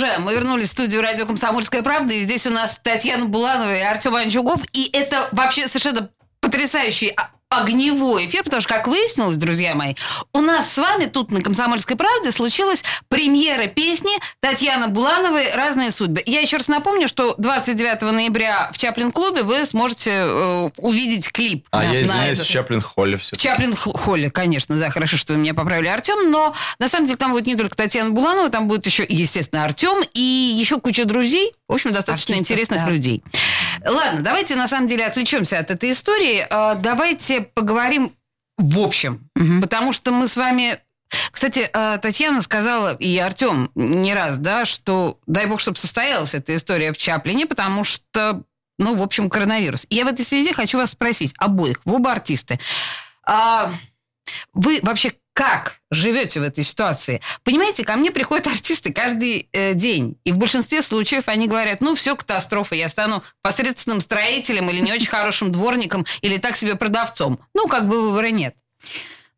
[0.00, 0.22] Продолжаем.
[0.22, 2.14] Мы вернулись в студию радио «Комсомольская правда».
[2.14, 4.62] И здесь у нас Татьяна Буланова и Артем Анчугов.
[4.72, 6.10] И это вообще совершенно
[6.40, 9.94] потрясающий а- огневой эфир, потому что, как выяснилось, друзья мои,
[10.32, 16.22] у нас с вами тут на «Комсомольской правде» случилась премьера песни Татьяны Булановой «Разные судьбы».
[16.26, 21.66] Я еще раз напомню, что 29 ноября в Чаплин-клубе вы сможете э, увидеть клип.
[21.72, 23.34] А я на извиняюсь, этот- в Чаплин Холле все.
[23.34, 27.06] в Чаплин Х- Холле, конечно, да, хорошо, что вы меня поправили, Артем, но на самом
[27.06, 31.04] деле там будет не только Татьяна Буланова, там будет еще, естественно, Артем и еще куча
[31.04, 32.90] друзей, в общем, достаточно Артистов, интересных да.
[32.90, 33.22] людей.
[33.84, 38.12] Ладно, давайте на самом деле отвлечемся от этой истории, Э, давайте поговорим
[38.58, 39.62] в общем, Мгм.
[39.62, 40.78] потому что мы с вами
[41.32, 46.54] Кстати, э, Татьяна сказала, и Артем не раз, да, что дай бог, чтобы состоялась эта
[46.54, 48.44] история в Чаплине, потому что,
[48.78, 49.86] ну, в общем, коронавирус.
[49.90, 52.60] И я в этой связи хочу вас спросить, обоих, вы оба артисты.
[53.26, 53.72] А
[54.52, 57.20] вы вообще как живете в этой ситуации?
[57.44, 61.94] Понимаете, ко мне приходят артисты каждый э, день, и в большинстве случаев они говорят, ну,
[61.94, 67.40] все, катастрофа, я стану посредственным строителем или не очень хорошим дворником, или так себе продавцом.
[67.54, 68.54] Ну, как бы выбора нет.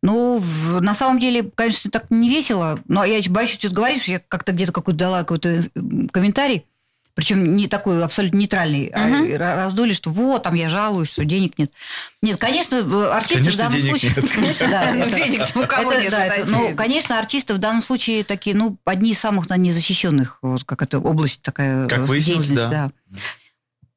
[0.02, 2.81] Ну, в- на самом деле, конечно, так не весело.
[2.88, 5.62] Но я боюсь что-то говорить, что я как-то где-то какой-то дала какой-то
[6.12, 6.66] комментарий,
[7.14, 9.25] причем не такой абсолютно нейтральный, а Мгм.
[9.33, 11.70] ра- раздули, что вот, там я жалуюсь, что денег нет.
[12.22, 14.12] Нет, конечно, в- артисты Конечно, в данном денег случае...
[14.16, 14.31] нет.
[14.33, 14.92] Конечно, да.
[14.94, 18.79] Ну, денег у кого это- нет, да, ну, конечно, артисты в данном случае такие, ну,
[18.85, 22.90] одни из самых наверное, незащищенных, вот как это область такая Как э, выяснилось, деятельности, да.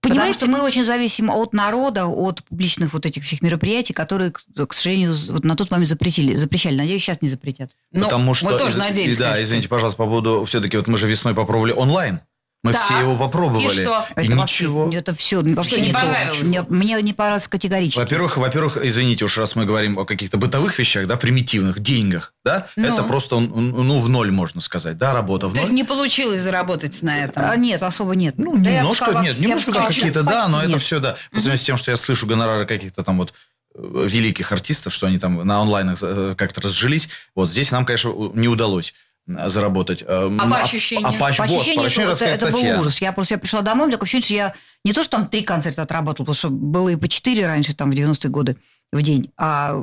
[0.01, 4.29] Потому Понимаете, что мы очень зависим от народа, от публичных вот этих всех мероприятий, которые,
[4.31, 6.75] к сожалению, вот на тот момент запретили, запрещали.
[6.75, 7.71] Надеюсь, сейчас не запретят.
[7.91, 8.45] ну, Потому что...
[8.51, 9.13] мы тоже из- надеемся.
[9.13, 9.43] и Да, конечно.
[9.45, 10.45] извините, пожалуйста, по поводу...
[10.45, 12.19] Все-таки вот мы же весной попробовали онлайн.
[12.65, 12.81] Мы Так.
[12.81, 13.63] все его попробовали.
[13.67, 14.05] И что?
[14.17, 14.91] И Это вообще- ничего.
[14.91, 16.41] это все вообще не не, понравилось?
[16.41, 17.99] Мне, мне не понравилось категорически.
[17.99, 22.65] Во-первых, во-первых, извините уж, раз мы говорим о каких-то бытовых вещах, да, примитивных, деньгах, да,
[22.75, 22.91] Ну.
[22.91, 25.77] это просто, ну, в ноль, можно сказать, да, работа в То есть ноль.
[25.77, 27.43] не получилось заработать на этом?
[27.45, 28.33] А, нет, особо нет.
[28.39, 30.81] Ну, Да я немножко, пока- нет, я немножко вообще какие-то, да, но это нет.
[30.81, 31.11] все, да.
[31.31, 33.31] По сравнению с тем, что я слышу гонорары каких-то там вот
[33.77, 37.09] э, великих артистов, что они там на онлайнах э, как-то разжились.
[37.35, 38.93] Вот здесь нам, конечно, не удалось
[39.27, 40.03] заработать.
[40.03, 41.07] Э, А м, по ощущениям?
[41.07, 43.01] А, по, По вот, ощущениям, по ощущениям это, это был ужас.
[43.01, 45.27] Я просто я пришла домой, у меня такое ощущение, что я не то, что там
[45.27, 48.57] три концерта отработала, потому что было и по четыре раньше, там, в 90-е годы
[48.91, 49.75] в день, а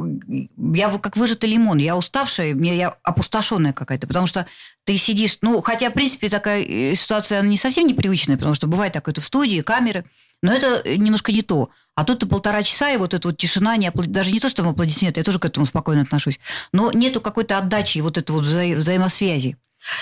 [0.72, 1.78] я как выжатый лимон.
[1.78, 4.46] Я уставшая, мне я опустошенная какая-то, потому что
[4.84, 8.68] ты сидишь, ну, хотя, в принципе, такая э, ситуация она не совсем непривычная, потому что
[8.68, 10.04] бывает такое, ты в студии, камеры,
[10.42, 11.70] но это немножко не то.
[11.94, 14.62] А тут полтора часа, и вот эта вот тишина, не апла- даже не то, что
[14.62, 16.40] там аплодисменты, я тоже к этому спокойно отношусь,
[16.72, 19.56] но нету какой-то отдачи и вот этой вот вза- взаимосвязи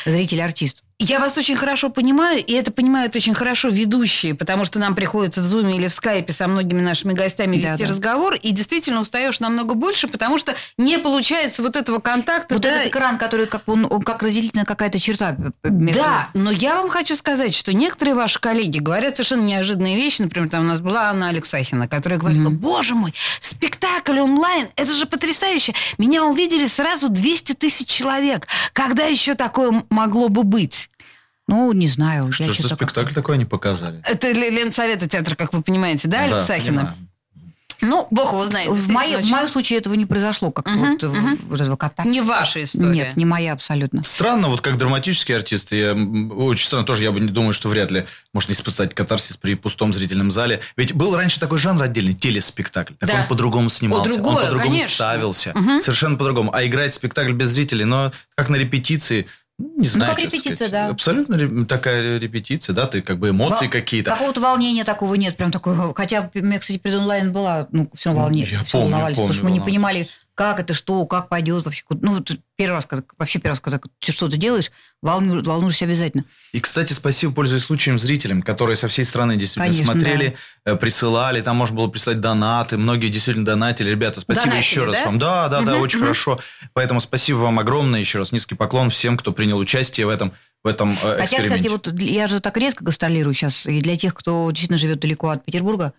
[0.05, 0.83] зритель-артист.
[1.03, 5.41] Я вас очень хорошо понимаю, и это понимают очень хорошо ведущие, потому что нам приходится
[5.41, 7.91] в Зуме или в Скайпе со многими нашими гостями Да, вести да.
[7.91, 12.53] разговор, и действительно устаешь намного больше, потому что не получается вот этого контакта.
[12.55, 15.37] Вот да, этот экран, который как он, он как разделительная какая-то черта.
[15.63, 19.97] п- между- Да, но я вам хочу сказать, что некоторые ваши коллеги говорят совершенно неожиданные
[19.97, 20.21] вещи.
[20.21, 25.07] Например, там у нас была Анна Алексахина, которая говорила, боже мой, спектакль онлайн, это же
[25.07, 25.73] потрясающе.
[25.97, 28.47] Меня увидели сразу 200 тысяч человек.
[28.75, 30.90] Когда еще такое могло бы быть?
[31.51, 32.33] Ну, не знаю.
[32.33, 34.01] Что я ж за чё-то как-то- спектакль такой они показали?
[34.05, 36.67] Это Ле- Ленсовета театра, как вы понимаете, да, Да, Алексахина?
[36.79, 36.95] понимаю.
[37.83, 38.69] Ну, бог его знает.
[38.69, 41.39] В, моем, в моем случае этого не произошло, как Мгм, вот, э, мгм.
[41.49, 42.05] вот этого кота.
[42.05, 42.91] Не ваша история.
[42.91, 44.03] Нет, не моя абсолютно.
[44.05, 47.91] Странно, вот как драматический артист, я очень странно, тоже я бы не думаю, что вряд
[47.91, 50.61] ли можно испытать катарсис при пустом зрительном зале.
[50.77, 52.93] Ведь был раньше такой жанр отдельный, телеспектакль.
[52.99, 53.21] Так Да.
[53.23, 54.95] он по-другому снимался, другое, он по-другому конечно.
[54.95, 55.53] ставился.
[55.55, 55.81] Мгм.
[55.81, 56.55] Совершенно по-другому.
[56.55, 59.27] А играть спектакль без зрителей, но как на репетиции,
[59.77, 60.73] не знаю, как честно репетиция, сказать.
[60.73, 60.89] да.
[60.89, 64.11] Абсолютно такая репетиция, да, ты как бы эмоции Вол- какие-то.
[64.13, 65.95] Какого-то волнения такого нет, прям такого.
[65.95, 68.51] Хотя, у меня, кстати, перед онлайн была, ну, все равно волнение.
[68.53, 70.09] Я все помню, волновались, потому помню, что мы не понимали,
[70.41, 71.83] как это, что, как пойдет вообще.
[71.91, 72.25] Ну,
[72.57, 74.71] первый раз, когда, вообще первый раз, когда ты что-то делаешь,
[75.03, 76.25] волну- волнуешься обязательно.
[76.53, 81.43] И, кстати, спасибо, пользуясь случаем, зрителям, которые со всей страны действительно Конечно, смотрели, э, присылали,
[81.43, 83.91] там можно было прислать донаты, многие действительно донатили.
[83.91, 85.05] Ребята, спасибо Донатили, еще раз да?
[85.05, 85.19] вам.
[85.19, 86.07] Да, да, да, Мгм, очень мгм.
[86.07, 86.41] хорошо.
[86.73, 88.33] Поэтому спасибо вам огромное еще раз.
[88.33, 90.33] Низкий поклон всем, кто принял участие в этом,
[90.65, 91.69] в этом э, Хотя, эксперименте.
[91.69, 95.29] кстати, вот я же так редко гастролирую сейчас, и для тех, кто действительно живет далеко
[95.29, 95.93] от Петербурга,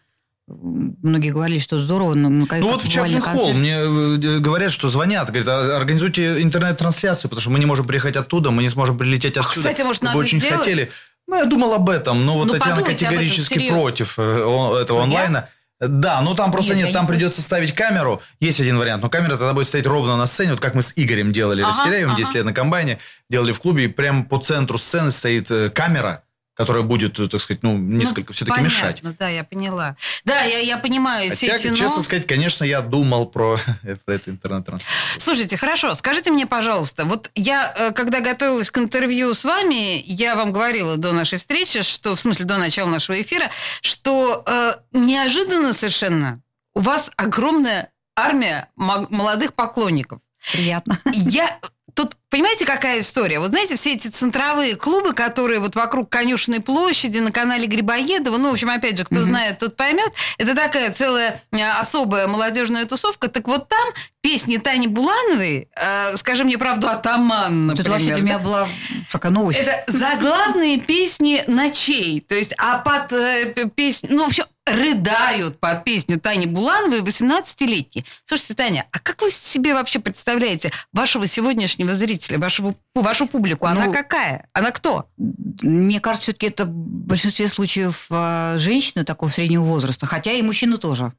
[0.47, 2.13] многие говорили, что здорово.
[2.13, 6.41] но мы, Ну вот в Чаплин Холл мне э, говорят, что звонят, говорят, «А, организуйте
[6.41, 9.69] интернет-трансляцию, потому что мы не можем приехать оттуда, мы не сможем прилететь отсюда.
[9.69, 10.60] кстати, может, Мы надо очень сделать?
[10.60, 10.91] хотели.
[11.27, 13.73] Ну, я думал об этом, но вот Ну, Татьяна этом категорически всерьез.
[13.73, 15.47] против э, этого онлайна.
[15.80, 18.21] Да, ну там просто Нет, нет, там не придется ставить камеру.
[18.39, 20.93] Есть один вариант, но камера тогда будет стоять ровно на сцене, вот как мы с
[20.95, 22.21] Игорем делали, Ага, Растеряевым ага.
[22.21, 22.99] 10 лет на комбайне,
[23.32, 26.21] делали в клубе, и прямо по центру сцены стоит э, камера,
[26.62, 29.02] которая будет, э, так сказать, ну, несколько Ну, все-таки понятно, мешать.
[29.19, 29.95] да, я поняла.
[30.26, 31.76] Да, я, я понимаю Хотя, сети, но...
[31.76, 33.60] честно сказать, конечно, я думал про,
[34.06, 35.19] про эту интернет-трансляцию.
[35.19, 40.36] Слушайте, хорошо, скажите мне, пожалуйста, вот я, э, когда готовилась к интервью с вами, я
[40.36, 43.50] вам говорила до нашей встречи, что, в смысле, до начала нашего эфира,
[43.82, 46.41] что э, неожиданно совершенно
[46.74, 50.21] у вас огромная армия мо- молодых поклонников.
[50.54, 50.97] Приятно.
[51.13, 51.60] Я
[51.93, 53.39] тут понимаете, какая история?
[53.39, 58.50] Вот знаете, все эти центровые клубы, которые вот вокруг Конюшенной площади, на канале Грибоедова, ну,
[58.50, 63.28] в общем, опять же, кто знает, тот поймет, это такая целая э, особая молодежная тусовка.
[63.28, 63.89] Так вот там
[64.22, 68.67] песни Тани Булановой, э, скажи мне правду, атаман, например, вообще для меня была
[69.12, 69.60] такая новость.
[69.60, 72.22] Это заглавные песни ночей.
[72.22, 74.10] То есть, а под э, песню...
[74.12, 78.06] Ну, в общем, рыдают под песню Тани Булановой 18-летние.
[78.26, 83.65] Слушайте, Таня, а как вы себе вообще представляете вашего сегодняшнего зрителя, вашего, вашу публику?
[83.65, 84.47] Она Ну, какая?
[84.53, 85.07] Она кто?
[85.17, 90.77] Мне кажется, все-таки это в большинстве случаев э, женщины такого среднего возраста, хотя и мужчины
[90.77, 91.13] тоже.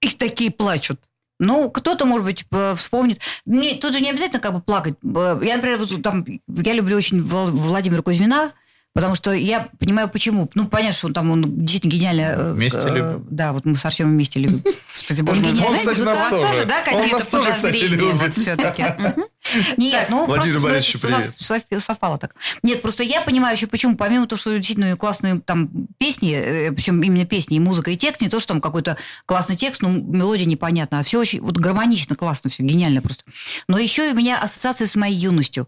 [0.00, 1.00] Их такие плачут.
[1.40, 2.46] Ну, кто-то, может быть,
[2.76, 3.20] вспомнит.
[3.46, 4.96] Не, тут же не обязательно как бы плакать.
[5.02, 8.52] Б- Я, например, вот там, я люблю очень Вла- Владимира Кузьмина,
[8.98, 10.50] потому что я понимаю, почему.
[10.54, 12.20] Ну, понятно, что он там он действительно гениально.
[12.20, 13.26] э, Вместе э, любим.
[13.30, 14.62] Да, вот мы с Артемом вместе любим.
[14.92, 15.52] Господи, боже мой.
[15.52, 16.46] Он, кстати, нас тоже.
[16.48, 18.34] тоже, да, Он какие-то нас тоже, кстати, любит.
[18.34, 18.84] все-таки?
[19.76, 21.34] Нет, ну Владимир просто Борисович, ну, это привет.
[21.38, 22.34] сов- сов- совпало так.
[22.62, 27.00] Нет, просто я понимаю еще, почему, помимо того, что действительно классные там песни, э, причем
[27.02, 30.44] именно песни, и музыка, и текст, не то, что там какой-то классный текст, ну, мелодия
[30.46, 33.24] непонятна, а все очень вот гармонично, классно, все гениально просто.
[33.68, 35.66] Но еще и у меня ассоциация с моей юностью.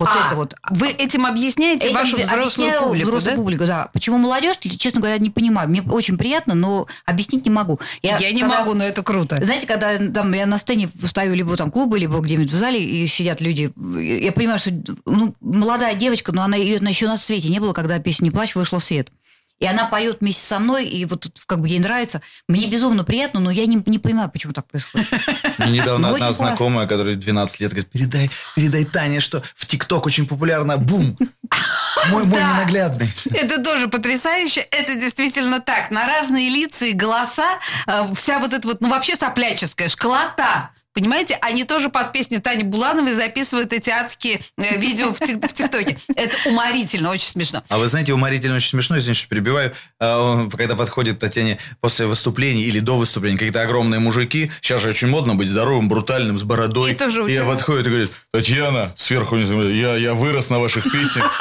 [0.00, 0.54] Вот А, это вот.
[0.70, 3.36] Вы этим объясняете Этим вашу взрослую публику, взрослую да?
[3.36, 3.90] публику, да.
[3.92, 5.68] Почему молодежь, честно говоря, не понимаю.
[5.68, 7.78] Мне очень приятно, но объяснить не могу.
[8.02, 9.38] Я, не когда- могу, но это круто.
[9.44, 13.06] знаете, когда там я на сцене стою либо там клубы, либо где-нибудь в зале, и
[13.06, 13.70] сидят люди,
[14.24, 14.70] я понимаю, что
[15.04, 18.54] ну, молодая девочка, но она ее еще на свете не было, когда песня «Не плачь»
[18.54, 19.08] вышла в свет.
[19.60, 22.22] И она поет вместе со мной, и вот как бы ей нравится.
[22.48, 25.06] Мне безумно приятно, но я не, не понимаю, почему так происходит.
[25.58, 30.06] Мне недавно Ну, одна знакомая, которая 12 лет, говорит, передай, передай Тане, что в ТикТок
[30.06, 30.78] очень популярно.
[30.78, 31.16] Бум!
[32.08, 32.54] Мой, мой Да.
[32.54, 33.12] ненаглядный.
[33.34, 34.62] Это тоже потрясающе.
[34.62, 35.90] Это действительно так.
[35.90, 40.70] На разные лица и голоса э, вся вот эта вот, ну вообще сопляческая школота.
[40.92, 45.52] Понимаете, они тоже под песни Тани Булановой записывают эти адские э, видео в, тик- в
[45.52, 45.96] ТикТоке.
[46.16, 47.62] Это уморительно, очень смешно.
[47.68, 52.62] А вы знаете, уморительно очень смешно, извините, что перебиваю, а, когда подходит Татьяне после выступления
[52.64, 56.92] или до выступления, какие-то огромные мужики, сейчас же очень модно быть здоровым, брутальным, с бородой.
[56.92, 61.40] И тоже подходит и говорит, Татьяна, сверху, я вырос на ваших песнях.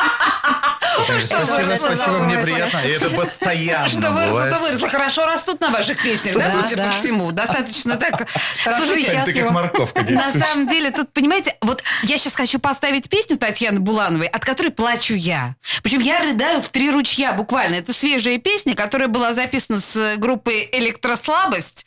[1.04, 2.80] Что Спасибо, спасибо, мне приятно.
[2.80, 4.90] И это постоянно Что выросло, то выросло.
[4.90, 7.32] Хорошо растут на ваших песнях, да, судя по всему.
[7.32, 8.28] Достаточно так.
[8.64, 13.38] Слушайте, ты как морковка На самом деле, тут, понимаете, вот я сейчас хочу поставить песню
[13.38, 15.56] Татьяны Булановой, от которой плачу я.
[15.84, 17.76] Причем я рыдаю в три ручья буквально.
[17.76, 21.86] Это свежая песня, которая была записана с группой «Электрослабость».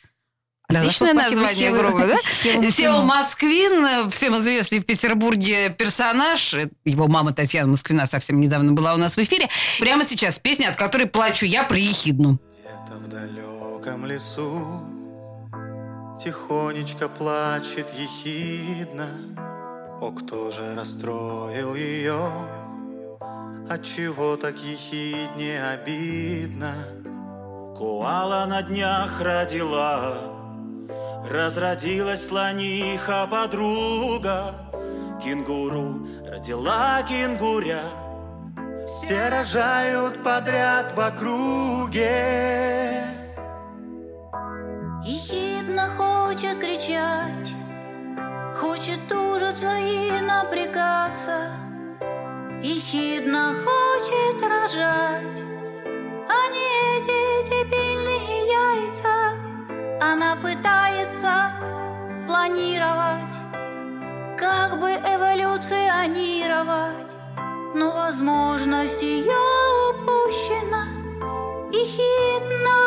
[0.73, 2.17] Да, Отличное название Севе- группы, да?
[2.71, 3.81] Сева Москвину.
[3.83, 6.55] Москвин, всем известный в Петербурге персонаж.
[6.83, 9.47] Его мама Татьяна Москвина совсем недавно была у нас в эфире.
[9.79, 12.39] Прямо сейчас песня, от которой плачу я про ехидну.
[12.49, 14.65] Где-то в далеком лесу
[16.23, 19.07] Тихонечко плачет ехидна
[20.01, 22.31] О, кто же расстроил ее?
[23.69, 26.73] Отчего так ехидне обидно?
[27.75, 30.32] Куала на днях родила
[31.29, 34.53] Разродилась слониха подруга
[35.23, 37.81] Кенгуру родила кенгуря
[38.85, 42.03] все рожают подряд в округе.
[45.03, 47.53] Ехидно хочет кричать,
[48.55, 51.51] хочет ужиться и напрягаться.
[52.61, 55.43] Ехидно хочет рожать,
[56.29, 57.32] а не эти.
[60.11, 61.31] Она пытается
[62.27, 63.37] планировать,
[64.37, 67.15] как бы эволюционировать.
[67.73, 69.39] Но возможность ее
[69.91, 70.87] упущена
[71.71, 72.82] и хитна.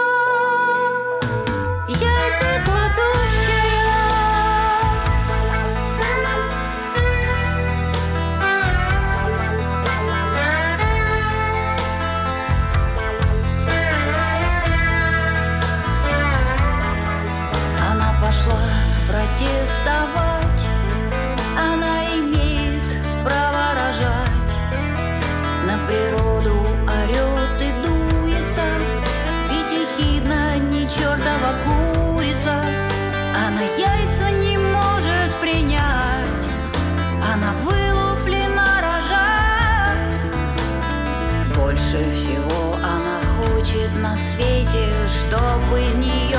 [44.06, 46.38] На свете, чтобы из нее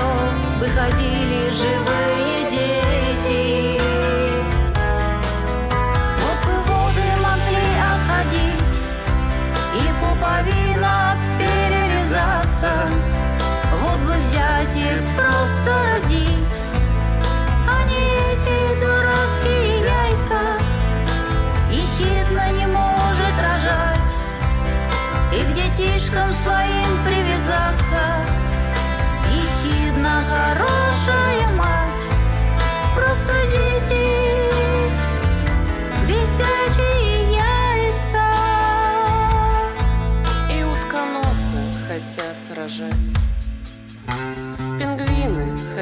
[0.59, 2.16] выходили живые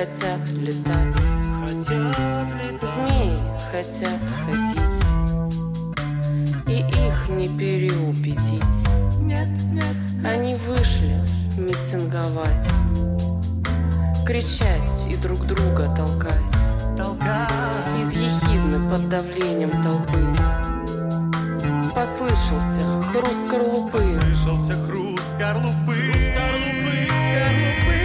[0.06, 1.16] хотят летать.
[1.64, 2.90] Хотят летать.
[2.94, 3.38] Змеи
[3.72, 5.06] хотят ходить.
[6.68, 8.88] И их не переубедить.
[9.20, 11.20] Нет, нет, Они вышли
[11.58, 12.68] митинговать.
[14.26, 16.34] Кричать и друг друга толкать.
[16.98, 17.48] толкай.
[18.00, 20.24] Из ехидны под давлением толпы.
[21.96, 22.82] Послышался
[23.12, 24.02] хруст скорлупы.
[24.02, 25.96] Слышался хруст скорлупы.
[25.96, 28.05] Скорлупы, скорлупы.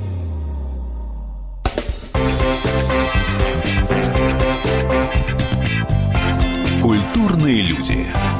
[7.51, 8.30] Культурные люди.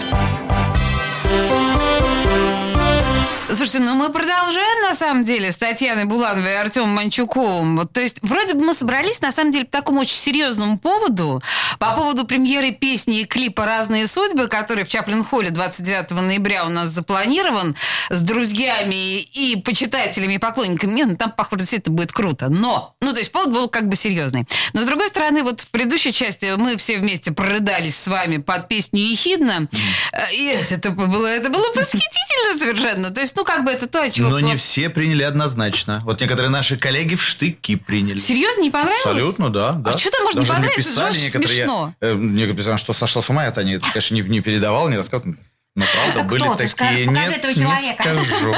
[3.72, 7.78] Слушайте, ну мы продолжаем, на самом деле, с Татьяной Булановой и Артемом Манчуковым.
[7.78, 11.42] Вот, то есть, вроде бы мы собрались, на самом деле, по такому очень серьезному поводу.
[11.80, 16.90] По поводу премьеры песни и клипа «Разные судьбы», который в Чаплин-Холле 29 ноября у нас
[16.90, 17.78] запланирован
[18.10, 20.92] с друзьями и почитателями, и поклонниками.
[20.92, 22.50] Не, ну там, похоже, действительно будет круто.
[22.50, 24.46] Но, ну, то есть, повод был как бы серьезный.
[24.74, 28.68] Но, с другой стороны, вот в предыдущей части мы все вместе прорыдались с вами под
[28.68, 29.70] песню «Ехидна».
[30.12, 33.12] Э, И это было, это было восхитительно совершенно.
[33.12, 34.30] То есть, ну, как бы это то, о чем...
[34.30, 36.00] Но не все приняли однозначно.
[36.04, 38.20] Вот некоторые наши коллеги в штыки приняли.
[38.20, 39.06] Серьезно, не понравилось?
[39.06, 39.72] Абсолютно, да.
[39.74, 39.92] да.
[39.92, 40.78] А что там можно не понравиться?
[40.82, 41.94] писали Это же некоторые, я- смешно.
[42.02, 45.36] э, некоторые писали, что сошла с ума, это они, конечно, не, не передавал, не рассказывал.
[45.74, 46.68] Но правда, Это были такие.
[46.68, 48.56] ска- покажи Нет, этого не скажу.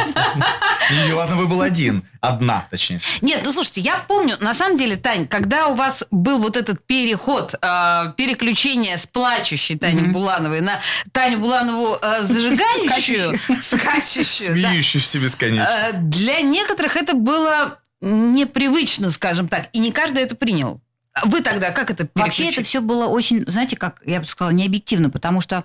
[1.07, 2.03] И ладно, вы был один.
[2.22, 2.99] Одна, точнее.
[3.22, 6.84] Нет, ну слушайте, я помню, на самом деле, Тань, когда у вас был вот этот
[6.86, 10.80] переход, э, переключение с плачущей Таней Булановой на
[11.11, 15.68] Таню Буланову э, зажигающую, скачущую, да, Смеющийся бесконечно.
[15.70, 20.82] э, для некоторых это было непривычно, скажем так, и не каждый это принял.
[21.26, 25.11] Вы тогда как это Вообще это все было очень, знаете, как я бы сказала, необъективно,
[25.11, 25.64] потому что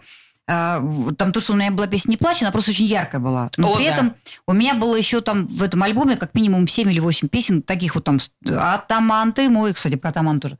[0.48, 3.50] там то, что у меня была песня «Не плачь», она просто очень яркая была.
[3.58, 3.90] Но О, при да.
[3.92, 4.14] этом
[4.46, 7.94] у меня было еще там в этом альбоме как минимум 7 или 8 песен, таких
[7.94, 10.58] вот там «Атаман ты мой», кстати, про «Атаман» тоже.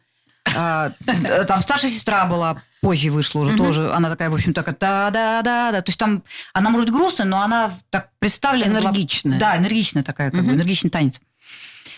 [0.57, 3.91] А, э, Там старшая сестра была, позже вышла уже тоже.
[3.93, 5.83] Она такая, в общем, такая да-да-да-да.
[5.83, 6.23] То есть там
[6.53, 8.81] она может быть грустная, но она так представлена.
[8.81, 9.39] была- Энергичная.
[9.39, 11.21] Да, энергичная такая, как бы, энергичный танец.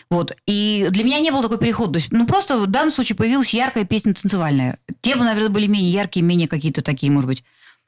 [0.09, 0.35] Вот.
[0.45, 1.93] И для меня не был такой переход.
[1.93, 4.77] То есть, ну, просто в данном случае появилась яркая песня танцевальная.
[4.99, 7.43] Темы, наверное, были менее яркие, менее какие-то такие, может быть,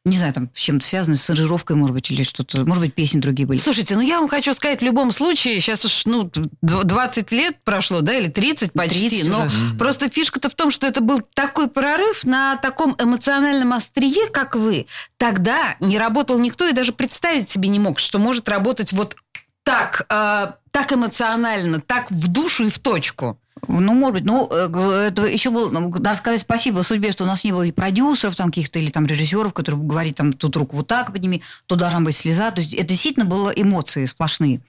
[0.05, 2.65] не знаю, там, с чем-то связаны, с аранжировкой, может быть, или что-то.
[2.65, 3.57] Может быть, песни другие были.
[3.57, 6.23] Слушайте, ну я вам хочу сказать, в любом случае, сейчас уж ну,
[6.61, 9.75] дв- 20 лет прошло, да, или 30 почти, 30 но уже.
[9.75, 14.87] просто фишка-то в том, что это был такой прорыв на таком эмоциональном острие, как вы.
[15.17, 19.15] Тогда не работал никто и даже представить себе не мог, что может работать вот
[19.63, 23.39] так, э, так эмоционально, так в душу и в точку.
[23.67, 27.27] Ну, может быть, ну, э, это еще было, ну, надо сказать спасибо судьбе, что у
[27.27, 30.75] нас не было и продюсеров там каких-то, или там режиссеров, которые говорят, там, тут руку
[30.75, 32.51] вот так подними, тут должна быть слеза.
[32.51, 34.59] То есть это действительно было эмоции сплошные.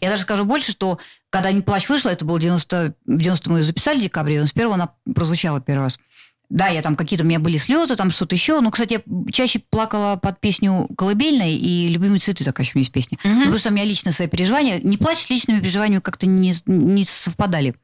[0.00, 0.98] Я даже скажу больше, что
[1.30, 4.72] когда «Не плачь» вышла, это было 90, в 90 мы ее записали в декабре, 91
[4.72, 5.98] она прозвучала первый раз.
[6.52, 8.60] Да, я там какие-то у меня были слезы, там что-то еще.
[8.60, 12.82] Ну, кстати, я чаще плакала под песню «Колыбельная» и «Любимые цветы», такая еще у меня
[12.82, 13.16] есть песня.
[13.24, 14.78] Ну, потому что у меня личные свои переживания.
[14.82, 17.74] Не плачь с личными переживаниями как-то не, не совпадали.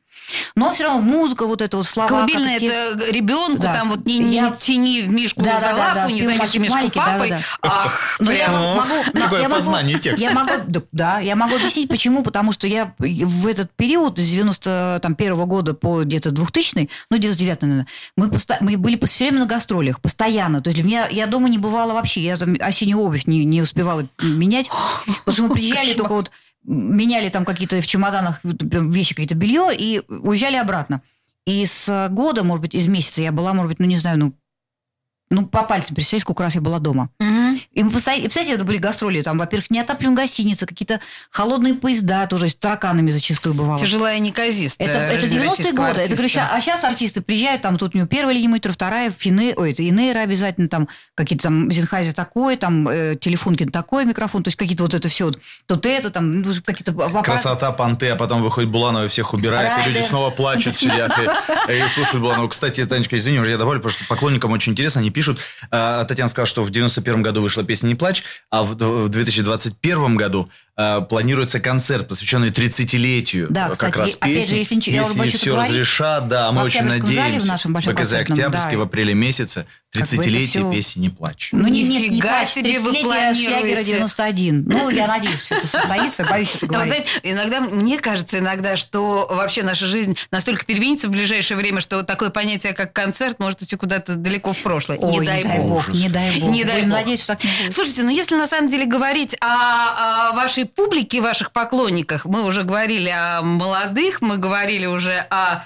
[0.54, 2.08] Но все равно музыка, вот это вот слова.
[2.08, 3.74] Колыбельная это ребенку, Да.
[3.74, 6.24] там вот не, не Я- тяни мишку Да, за да, да, лапу, да, не ты
[6.26, 7.28] зовите мальчик мишку маленький, папой.
[7.30, 8.76] да, да, Ах, Но я прям.
[8.76, 10.20] могу, но Какое я могу- познание текста.
[10.24, 12.22] Я могу, да, да, я могу объяснить, почему.
[12.22, 17.86] Потому что я в этот период, с 91 года по где-то 2000 ну, 99 наверное,
[18.16, 20.60] мы, поста- мы были все время на гастролях, постоянно.
[20.60, 22.20] То есть для меня, я дома не бывала вообще.
[22.20, 24.68] Я там осеннюю обувь не, не успевала менять.
[25.24, 26.30] Потому что мы приезжали только вот
[26.64, 31.02] меняли там какие-то в чемоданах вещи, какие-то белье и уезжали обратно.
[31.46, 34.34] И с года, может быть, из месяца я была, может быть, ну, не знаю, ну,
[35.30, 37.10] ну, по пальцам представьте, сколько раз я была дома.
[37.18, 37.58] Мгм.
[37.72, 41.00] И мы постоянно, и, представляете, это были гастроли, там, во-первых, неотапливаемые гостиницы, какие-то
[41.30, 43.78] холодные поезда тоже с тараканами зачастую бывало.
[43.78, 44.88] Тяжелая неказистая.
[44.88, 46.00] Это, это жизнь 90-е российского годы.
[46.00, 46.28] Это, говорю, артиста.
[46.28, 49.86] ща- а сейчас артисты приезжают, там тут у него первая линия вторая, фине, ой, это
[49.88, 54.82] Инейра обязательно, там какие-то там Зенхайзер такой, там э, Телефонкин такой микрофон, то есть какие-то
[54.84, 55.30] вот это все,
[55.66, 56.92] тут это, там ну, какие-то.
[57.22, 60.08] Красота, понты, а потом выходит Буланова и всех убирает, и люди Рады.
[60.08, 62.48] снова плачут, сидят и, и слушают Буланову.
[62.48, 65.38] Кстати, Танечка, извини, уже я добавлю, потому что поклонникам очень интересно, они пишут.
[65.70, 70.16] а, Татьяна сказала, что в 91 году вышла песня «Не плачь», а в в 2021
[70.16, 70.48] году
[70.80, 74.48] а, планируется концерт, посвященный 30-летию Да, как кстати, раз и- опять песни.
[74.50, 77.46] же, если Если это все говорить, разрешат, да, мы очень зале, в надеемся.
[77.48, 78.78] нашем большом БКЗ Октябрьский да.
[78.78, 81.48] в апреле месяце, Как бы это 30-летие всё- песни «Не плачь».
[81.52, 83.90] Ну, не, нет, не Нифига плачь, себе вы 30-летие шлягера планируете.
[83.92, 84.64] 91.
[84.68, 87.04] Ну, я надеюсь, что это состоится, боюсь это Ну, говорить.
[87.24, 92.06] иногда, мне кажется иногда, что вообще наша жизнь настолько переменится в ближайшее время, что вот
[92.06, 94.98] такое понятие, как концерт, может идти куда-то далеко в прошлое.
[94.98, 95.88] Ой, не дай бог.
[95.88, 96.50] не дай бог.
[96.50, 96.90] Не дай бог.
[96.90, 97.74] надеяться, что так не будет.
[97.74, 102.62] Слушайте, ну если на самом деле говорить о, о вашей публике, ваших поклонниках, мы уже
[102.62, 105.62] говорили о молодых, мы говорили уже о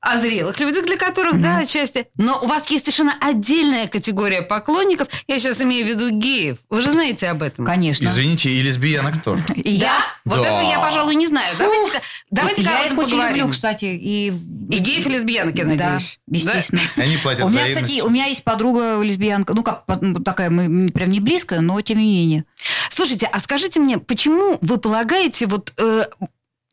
[0.00, 2.06] о зрелых людях, для которых, да, отчасти.
[2.16, 5.08] Но у вас есть совершенно отдельная категория поклонников.
[5.26, 6.58] Я сейчас имею в виду геев.
[6.70, 7.64] Вы же знаете об этом.
[7.64, 8.04] Конечно.
[8.06, 9.42] Извините, и лесбиянок тоже.
[9.56, 11.54] И я, Вот этого я, пожалуй, не знаю.
[11.58, 13.84] Давайте-ка давайте я об их этом очень люблю, кстати.
[13.86, 16.20] И, И геев, и лесбиянок, я Да, надеюсь.
[16.26, 16.80] естественно.
[16.96, 20.90] Они платят У меня, кстати, у меня есть подруга лесбиянка, ну как ну, такая, мы
[20.90, 22.44] прям не близкая, но тем не менее.
[22.90, 26.04] Слушайте, а скажите мне, почему вы полагаете, вот э,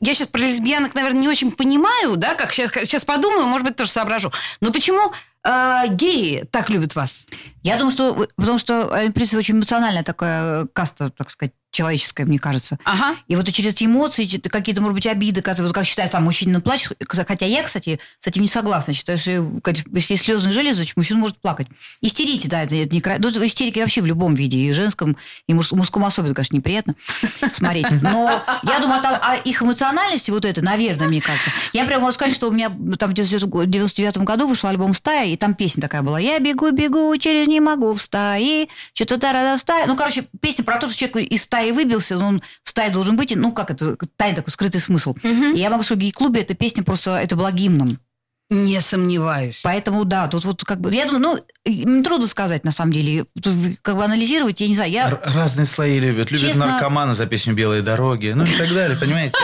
[0.01, 3.75] я сейчас про лесбиянок, наверное, не очень понимаю, да, как сейчас, сейчас подумаю, может быть,
[3.75, 4.31] тоже соображу.
[4.61, 5.11] Но почему
[5.43, 7.25] э, геи так любят вас?
[7.65, 12.39] Я думаю, что потому что, э, принципе, очень эмоциональная такая каста, так сказать, человеческая, мне
[12.39, 12.79] кажется.
[12.85, 13.17] Ага.
[13.27, 16.93] И вот через эти эмоции, какие-то, может быть, обиды, которые, как считают, там, мужчина плачет,
[17.09, 18.93] хотя я, кстати, с этим не согласна.
[18.93, 19.31] Считаю, что
[19.91, 21.67] если есть слезные железы, значит, мужчина может плакать.
[22.01, 25.73] Истерите, да, это, это не ну, истерики вообще в любом виде, и женском, и муж-
[25.73, 26.95] мужском особенно, конечно, неприятно
[27.51, 27.91] смотреть.
[28.01, 31.49] Но я думаю, там, о их эмоциональности вот это, наверное, мне кажется.
[31.73, 35.35] Я прямо могу сказать, что у меня там в 99 году вышел альбом «Стая», и
[35.35, 39.87] там песня такая была «Я бегу, бегу, через не могу в стае, что-то тарада стая».
[39.87, 43.15] Ну, короче, песня про то, что человек из стаи выбился, но он в стае должен
[43.15, 45.15] быть, ну, как это, тайный такой скрытый смысл.
[45.23, 47.99] И я могу сказать, в гей-клубе эта песня просто, это была гимном.
[48.51, 49.61] Не сомневаюсь.
[49.63, 53.25] Поэтому, да, тут вот как бы, я думаю, ну, трудно сказать, на самом деле.
[53.41, 55.19] Тут как бы анализировать, я не знаю, я...
[55.23, 56.29] Разные слои любят.
[56.29, 59.35] Любят Честно- наркоманы за песню «Белые дороги», ну и так далее, понимаете?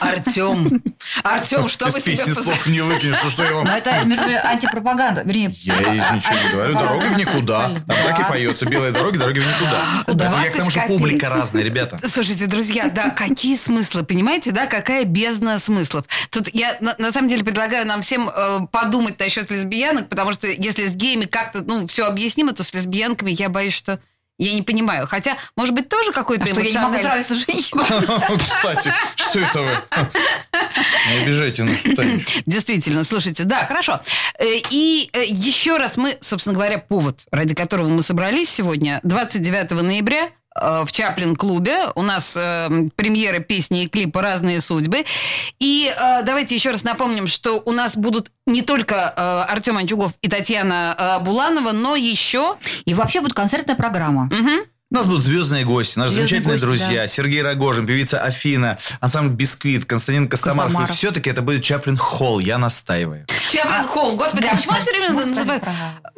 [0.00, 0.82] Артем,
[1.22, 3.66] Артем, что вы себе слов не выкинешь, ну что я вам...
[3.66, 5.54] Но это, между антипропаганда, вернее...
[5.58, 6.72] Я ей ничего не говорю.
[6.72, 7.74] Дорога в никуда.
[7.86, 8.64] Там так и поется.
[8.64, 10.04] Белые дороги, дороги в никуда.
[10.06, 11.98] Это я к тому, что 20 публика разная, ребята.
[12.08, 16.06] Слушайте, друзья, да, какие смыслы, понимаете, да, какая бездна смыслов.
[16.30, 20.46] Тут я на, на самом деле предлагаю нам всем э, подумать насчет лесбиянок, потому что
[20.46, 23.98] если с геями как-то, ну, все объяснимо, то с лесбиянками я боюсь, что
[24.38, 25.06] я не понимаю.
[25.06, 27.86] Хотя, может быть, тоже какой-то А что, я не могу эмоциональный- нравиться женщинам?
[28.38, 29.70] Кстати, что это вы?
[31.10, 31.78] Не обижайте нас.
[32.44, 34.00] Действительно, слушайте, да, хорошо.
[34.38, 39.70] Э, И э, еще раз мы, собственно говоря, повод, ради которого мы собрались сегодня, 29
[39.70, 40.28] ноября э,
[40.60, 41.90] в Чаплин-клубе.
[41.94, 45.04] У нас э, премьера песни и клипа «Разные судьбы».
[45.58, 50.12] И э, давайте еще раз напомним, что у нас будут не только э, Артем Антюгов
[50.22, 52.56] и Татьяна э, Буланова, но еще...
[52.84, 54.24] И вообще будет концертная программа.
[54.24, 54.60] Мгм.
[54.96, 57.06] У нас будут звездные гости, наши Звездные замечательные гости, друзья.
[57.06, 60.70] Сергей Рогожин, певица Афина, ансамбль «Бисквит», Константин Костомаров.
[60.70, 60.96] И Костомаров.
[60.96, 63.26] все-таки это будет Чаплин Холл, я настаиваю.
[63.52, 64.16] Чаплин Холл.
[64.16, 65.60] Господи, а почему я все время называю...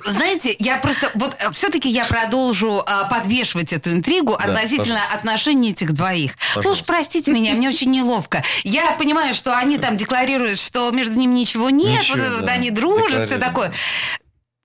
[0.07, 1.11] Знаете, я просто...
[1.17, 6.35] Вот все-таки я продолжу а, подвешивать эту интригу относительно отношений этих двоих.
[6.55, 8.45] Вы уж простите меня, мне очень неловко.
[8.63, 12.45] Я понимаю, что они там декларируют, что между ними ничего нет, Ничего, вот это вот
[12.45, 13.73] да, они дружат, все такое.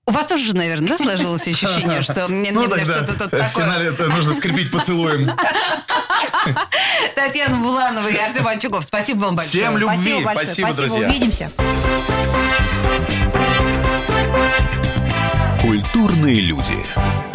[0.06, 3.30] У вас тоже же, наверное, да, сложилось ощущение, что мне Ну мне что-то тут в
[3.30, 3.48] такое...
[3.48, 5.30] финале это нужно скрепить поцелуем.
[7.14, 9.64] Татьяна Буланова и Артем Анчугов, спасибо вам большое.
[9.64, 10.46] Всем любви, Спасибо большое.
[10.46, 11.08] спасибо, друзья.
[11.08, 11.50] Увидимся.
[15.62, 17.33] Культурные люди.